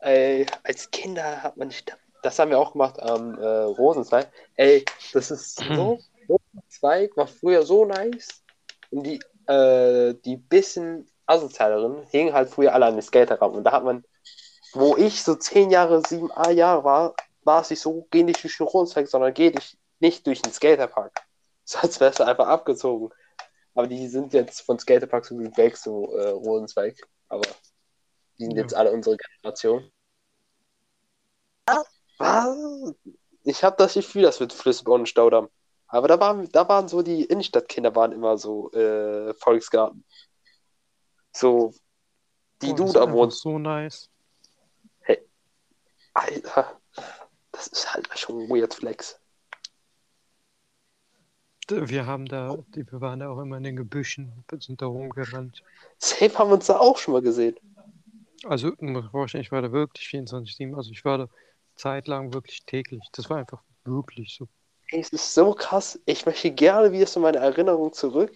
Ey, 0.00 0.46
als 0.62 0.90
Kinder 0.90 1.42
hat 1.42 1.56
man 1.56 1.68
nicht. 1.68 1.96
Das 2.22 2.38
haben 2.38 2.50
wir 2.50 2.58
auch 2.58 2.72
gemacht 2.72 3.00
am 3.00 3.38
äh, 3.38 3.46
Rosenzweig. 3.46 4.30
Ey, 4.56 4.84
das 5.12 5.30
ist 5.30 5.56
so. 5.56 5.98
Rosenzweig 6.28 7.16
war 7.16 7.26
früher 7.26 7.62
so 7.62 7.84
nice. 7.84 8.42
Und 8.90 9.04
die, 9.04 9.20
äh, 9.46 10.14
die 10.24 10.36
bisschen 10.36 11.08
asozialeren 11.26 12.04
hingen 12.10 12.34
halt 12.34 12.48
früher 12.50 12.74
alle 12.74 12.86
an 12.86 12.94
den 12.94 13.02
Skaterrampen. 13.02 13.58
Und 13.58 13.64
da 13.64 13.72
hat 13.72 13.84
man, 13.84 14.04
wo 14.72 14.96
ich 14.96 15.22
so 15.22 15.34
zehn 15.36 15.70
Jahre, 15.70 16.02
sieben 16.06 16.30
ah, 16.32 16.50
Jahre 16.50 16.84
war, 16.84 17.14
war 17.48 17.62
es 17.62 17.70
nicht 17.70 17.80
so, 17.80 18.06
geh 18.10 18.22
nicht 18.22 18.44
durch 18.44 18.58
den 18.58 18.66
Rosenzweig, 18.66 19.08
sondern 19.08 19.32
geh 19.32 19.50
dich 19.50 19.78
nicht 20.00 20.26
durch 20.26 20.42
den 20.42 20.52
Skaterpark. 20.52 21.18
Sonst 21.64 21.98
wärst 21.98 22.20
du 22.20 22.24
einfach 22.24 22.46
abgezogen. 22.46 23.10
Aber 23.74 23.86
die 23.86 24.06
sind 24.08 24.34
jetzt 24.34 24.60
von 24.60 24.78
Skaterpark 24.78 25.24
so 25.24 25.34
gut 25.36 25.56
weg, 25.56 25.76
so 25.76 26.14
äh, 26.14 26.28
Rosenzweig. 26.28 27.00
Aber 27.28 27.48
die 28.38 28.44
sind 28.44 28.56
Ja. 28.56 28.62
jetzt 28.62 28.74
alle 28.74 28.92
unsere 28.92 29.16
Generation. 29.16 29.90
Was? 32.18 32.94
Ich 33.44 33.64
habe 33.64 33.76
das 33.78 33.94
Gefühl, 33.94 34.22
das 34.22 34.40
wird 34.40 34.52
Flüssigborn 34.52 35.02
und 35.02 35.06
Staudamm. 35.08 35.48
Aber 35.86 36.06
da 36.06 36.20
waren, 36.20 36.50
da 36.52 36.68
waren 36.68 36.86
so 36.86 37.00
die 37.00 37.24
Innenstadtkinder 37.24 37.94
waren 37.96 38.12
immer 38.12 38.36
so 38.36 38.70
äh, 38.72 39.32
Volksgarten. 39.34 40.04
So, 41.32 41.72
die 42.60 42.68
Boah, 42.68 42.76
du 42.76 42.92
da 42.92 43.10
wohnst. 43.10 43.40
So 43.40 43.58
nice. 43.58 44.10
Alter, 46.14 46.77
das 47.58 47.66
ist 47.66 47.92
halt 47.92 48.08
schon 48.16 48.48
weird 48.48 48.72
Flex. 48.72 49.18
Wir 51.68 52.06
haben 52.06 52.24
da, 52.26 52.56
die- 52.74 52.90
wir 52.90 53.00
waren 53.00 53.20
da 53.20 53.28
auch 53.28 53.40
immer 53.40 53.58
in 53.58 53.64
den 53.64 53.76
Gebüschen, 53.76 54.44
sind 54.60 54.80
da 54.80 54.86
rumgerannt. 54.86 55.62
Safe 55.98 56.38
haben 56.38 56.50
wir 56.50 56.54
uns 56.54 56.66
da 56.66 56.78
auch 56.78 56.96
schon 56.96 57.12
mal 57.12 57.20
gesehen. 57.20 57.56
Also, 58.44 58.72
vorstellen, 59.10 59.42
ich 59.42 59.52
war 59.52 59.60
da 59.60 59.72
wirklich 59.72 60.06
24-7. 60.08 60.76
Also, 60.76 60.92
ich 60.92 61.04
war 61.04 61.18
da 61.18 61.28
zeitlang 61.74 62.32
wirklich 62.32 62.64
täglich. 62.64 63.02
Das 63.12 63.28
war 63.28 63.38
einfach 63.38 63.62
wirklich 63.84 64.34
so. 64.34 64.46
Ey, 64.90 65.00
es 65.00 65.10
ist 65.10 65.34
so 65.34 65.52
krass. 65.52 65.98
Ich 66.06 66.24
möchte 66.24 66.50
gerne 66.52 66.92
wieder 66.92 67.06
so 67.06 67.20
meine 67.20 67.38
Erinnerung 67.38 67.92
zurück. 67.92 68.32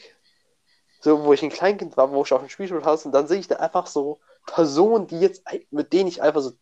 So, 1.00 1.24
wo 1.24 1.32
ich 1.32 1.42
ein 1.42 1.50
Kleinkind 1.50 1.96
war, 1.96 2.10
wo 2.10 2.22
ich 2.22 2.32
auf 2.32 2.40
dem 2.40 2.48
Spielschul 2.50 2.84
hatte, 2.84 3.06
und 3.06 3.12
dann 3.12 3.28
sehe 3.28 3.38
ich 3.38 3.48
da 3.48 3.56
einfach 3.56 3.86
so 3.86 4.20
Personen, 4.46 5.06
die 5.06 5.20
jetzt, 5.20 5.46
ein- 5.46 5.64
mit 5.70 5.92
denen 5.92 6.08
ich 6.08 6.20
einfach 6.20 6.42
so 6.42 6.52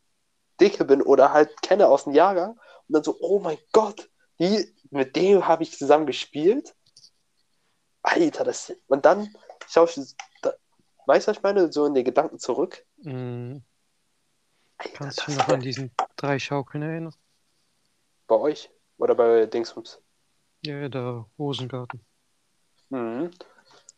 dicke 0.61 0.85
bin 0.85 1.03
oder 1.03 1.33
halt 1.33 1.63
kenne 1.63 1.89
aus 1.89 2.05
dem 2.05 2.15
Jahrgang. 2.15 2.53
Und 2.53 2.95
dann 2.95 3.05
so, 3.05 3.17
oh 3.21 3.41
mein 3.41 3.59
Gott, 3.73 4.11
die, 4.41 4.75
mit 4.91 5.17
dem 5.17 5.47
habe 5.47 5.63
ich 5.63 5.77
zusammen 5.79 6.07
gespielt. 6.07 6.75
Alter, 8.03 8.45
das. 8.45 8.73
Und 8.89 9.05
dann 9.05 9.29
schaue 9.69 9.87
ich, 9.89 10.15
da, 10.43 10.53
weißt 11.07 11.27
du, 11.29 11.31
was 11.31 11.37
ich 11.39 11.43
meine? 11.43 11.73
So 11.73 11.87
in 11.87 11.95
den 11.95 12.05
Gedanken 12.05 12.39
zurück. 12.39 12.85
Mm, 13.05 13.63
Alter, 14.79 14.93
kannst 14.93 15.27
du 15.27 15.33
noch 15.33 15.49
an 15.49 15.63
diesen 15.63 15.91
drei 16.17 16.39
Schaukeln 16.39 16.83
erinnern? 16.83 17.15
bei 18.27 18.37
euch 18.37 18.71
oder 18.97 19.15
bei 19.15 19.45
Dingsbums. 19.47 20.01
Ja, 20.63 20.79
ja, 20.81 20.89
da 20.89 21.27
Rosengarten. 21.39 22.01
Mhm. 22.91 23.31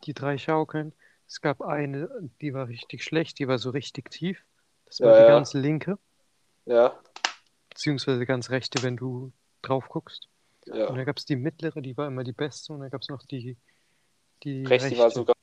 Die 0.03 0.13
drei 0.13 0.37
Schaukeln. 0.37 0.93
Es 1.27 1.41
gab 1.41 1.61
eine, 1.61 2.09
die 2.41 2.53
war 2.53 2.67
richtig 2.67 3.03
schlecht, 3.03 3.39
die 3.39 3.47
war 3.47 3.57
so 3.57 3.71
richtig 3.71 4.11
tief. 4.11 4.43
Das 4.85 4.99
Ja, 4.99 5.07
war 5.07 5.13
die 5.13 5.23
ja. 5.23 5.25
ganz 5.25 5.53
linke, 5.53 5.97
Ja, 6.65 6.99
beziehungsweise 7.73 8.25
ganz 8.25 8.49
rechte, 8.49 8.83
wenn 8.83 8.95
du 8.95 9.31
drauf 9.61 9.89
guckst. 9.89 10.29
Und 10.67 10.75
ja. 10.75 10.85
dann 10.85 11.05
gab 11.05 11.17
es 11.17 11.25
die 11.25 11.35
mittlere, 11.35 11.81
die 11.81 11.97
war 11.97 12.07
immer 12.07 12.23
die 12.23 12.31
beste. 12.31 12.71
Und 12.71 12.81
dann 12.81 12.89
gab 12.89 13.01
es 13.01 13.09
noch 13.09 13.25
die, 13.25 13.57
die 14.43 14.63
Rechts, 14.63 14.89
die 14.89 14.97
war 14.97 15.05
rechte. 15.05 15.19
sogar. 15.19 15.35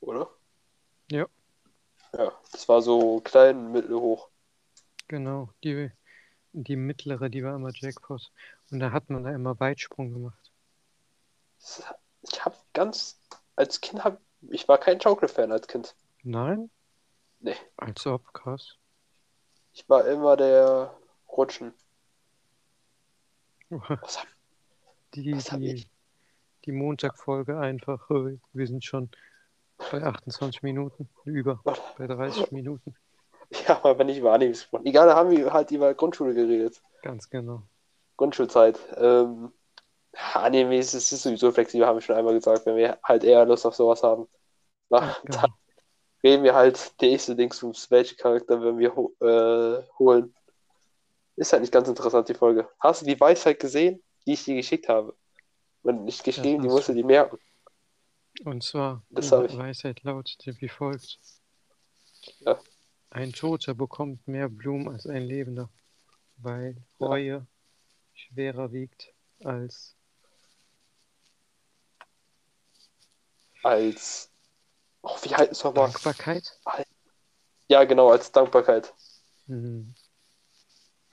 Oder? 0.00 0.30
Ja. 1.10 1.26
Ja, 2.12 2.32
das 2.52 2.68
war 2.68 2.80
so 2.80 3.20
klein, 3.20 3.72
mittelhoch. 3.72 4.28
Genau, 5.08 5.50
die, 5.62 5.90
die 6.52 6.76
mittlere, 6.76 7.28
die 7.28 7.44
war 7.44 7.54
immer 7.56 7.70
Jackpot. 7.72 8.30
Und 8.70 8.80
da 8.80 8.92
hat 8.92 9.10
man 9.10 9.24
da 9.24 9.32
immer 9.32 9.58
Weitsprung 9.60 10.12
gemacht. 10.12 10.52
Ich 12.22 12.44
habe 12.44 12.56
ganz, 12.72 13.20
als 13.56 13.80
Kind 13.80 14.02
hab, 14.04 14.20
ich 14.48 14.66
war 14.68 14.78
kein 14.78 15.00
Schaukelfan 15.00 15.52
als 15.52 15.66
Kind. 15.66 15.94
Nein? 16.22 16.70
Nee. 17.40 17.56
Als 17.76 18.06
ob, 18.06 18.32
krass. 18.32 18.76
Ich 19.72 19.88
war 19.88 20.06
immer 20.06 20.36
der 20.36 20.94
Rutschen. 21.28 21.72
Was 23.70 24.18
hab, 24.20 24.26
Die, 25.14 25.34
Was 25.34 25.50
hab 25.52 25.60
die, 25.60 25.72
ich? 25.72 25.90
die 26.64 26.72
Montagfolge 26.72 27.58
einfach, 27.58 28.10
äh, 28.10 28.38
wir 28.52 28.66
sind 28.66 28.84
schon 28.84 29.10
bei 29.90 30.02
28 30.02 30.62
Minuten, 30.62 31.08
über, 31.24 31.60
bei 31.96 32.06
30 32.06 32.50
Minuten. 32.52 32.94
ja, 33.66 33.82
aber 33.84 34.04
nicht 34.04 34.18
über 34.18 34.32
Animes 34.32 34.60
gesprochen. 34.60 34.86
Egal, 34.86 35.06
da 35.06 35.14
haben 35.16 35.30
wir 35.30 35.52
halt 35.52 35.70
über 35.70 35.94
Grundschule 35.94 36.34
geredet. 36.34 36.82
Ganz 37.02 37.30
genau. 37.30 37.62
Grundschulzeit. 38.16 38.78
Ähm, 38.96 39.52
Animes, 40.34 40.92
es 40.94 41.12
ist 41.12 41.22
sowieso 41.22 41.50
flexibel, 41.52 41.86
haben 41.86 41.96
wir 41.96 42.02
schon 42.02 42.16
einmal 42.16 42.34
gesagt, 42.34 42.66
wenn 42.66 42.76
wir 42.76 42.98
halt 43.02 43.24
eher 43.24 43.46
Lust 43.46 43.64
auf 43.64 43.74
sowas 43.74 44.02
haben. 44.02 44.28
Na, 44.90 45.00
Ganz 45.00 45.22
genau. 45.22 45.54
Reden 46.22 46.44
wir 46.44 46.54
halt 46.54 47.00
der 47.00 47.10
nächste 47.10 47.36
Dingsbums, 47.36 47.90
welche 47.90 48.16
Charakter 48.16 48.60
werden 48.62 48.78
wir 48.78 48.94
ho 48.94 49.14
äh, 49.20 49.82
holen. 49.98 50.34
Ist 51.36 51.52
halt 51.52 51.62
nicht 51.62 51.72
ganz 51.72 51.88
interessant, 51.88 52.28
die 52.28 52.34
Folge. 52.34 52.68
Hast 52.78 53.02
du 53.02 53.06
die 53.06 53.18
Weisheit 53.18 53.58
gesehen, 53.58 54.02
die 54.26 54.34
ich 54.34 54.44
dir 54.44 54.56
geschickt 54.56 54.88
habe? 54.88 55.16
Und 55.82 56.04
nicht 56.04 56.22
geschrieben, 56.22 56.62
die 56.62 56.68
hast 56.68 56.74
musst 56.74 56.88
du 56.88 56.94
dir 56.94 57.06
merken. 57.06 57.38
Und 58.44 58.62
zwar, 58.62 59.02
Das 59.10 59.30
die. 59.30 59.56
Weisheit 59.58 60.02
lautet 60.02 60.42
wie 60.60 60.68
folgt. 60.68 61.18
Ja. 62.40 62.60
Ein 63.10 63.32
Toter 63.32 63.74
bekommt 63.74 64.28
mehr 64.28 64.48
Blumen 64.48 64.88
als 64.88 65.06
ein 65.06 65.22
Lebender, 65.22 65.70
weil 66.36 66.76
Ja. 66.98 67.06
Reue 67.06 67.46
schwerer 68.14 68.72
wiegt 68.72 69.14
als 69.42 69.96
Als. 73.62 74.30
Oh, 75.02 75.16
wie 75.22 75.34
heißt 75.34 75.52
es 75.52 75.64
nochmal? 75.64 75.90
Dankbarkeit. 75.90 76.60
Ja, 77.68 77.84
genau, 77.84 78.10
als 78.10 78.32
Dankbarkeit. 78.32 78.94
Mhm. 79.46 79.94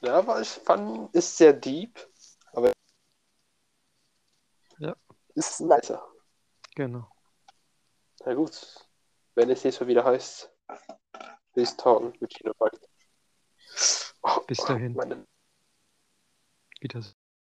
Ja, 0.01 0.19
aber 0.19 0.41
ich 0.41 0.49
fand, 0.49 1.13
ist 1.15 1.37
sehr 1.37 1.53
deep. 1.53 1.99
Aber. 2.53 2.73
Ja. 4.79 4.95
Ist 5.35 5.61
nicer. 5.61 6.05
Genau. 6.75 7.09
Na 8.25 8.33
gut. 8.33 8.87
Wenn 9.35 9.49
es 9.49 9.63
nächstes 9.63 9.81
Mal 9.81 9.87
wieder 9.87 10.03
heißt, 10.03 10.51
Please 11.53 11.77
Talken 11.77 12.13
mit 12.19 12.33
Chino 12.33 12.53
Oh, 14.21 14.39
Bis 14.47 14.57
dahin. 14.59 14.93
meine 14.93 15.25
Wieder 16.81 17.01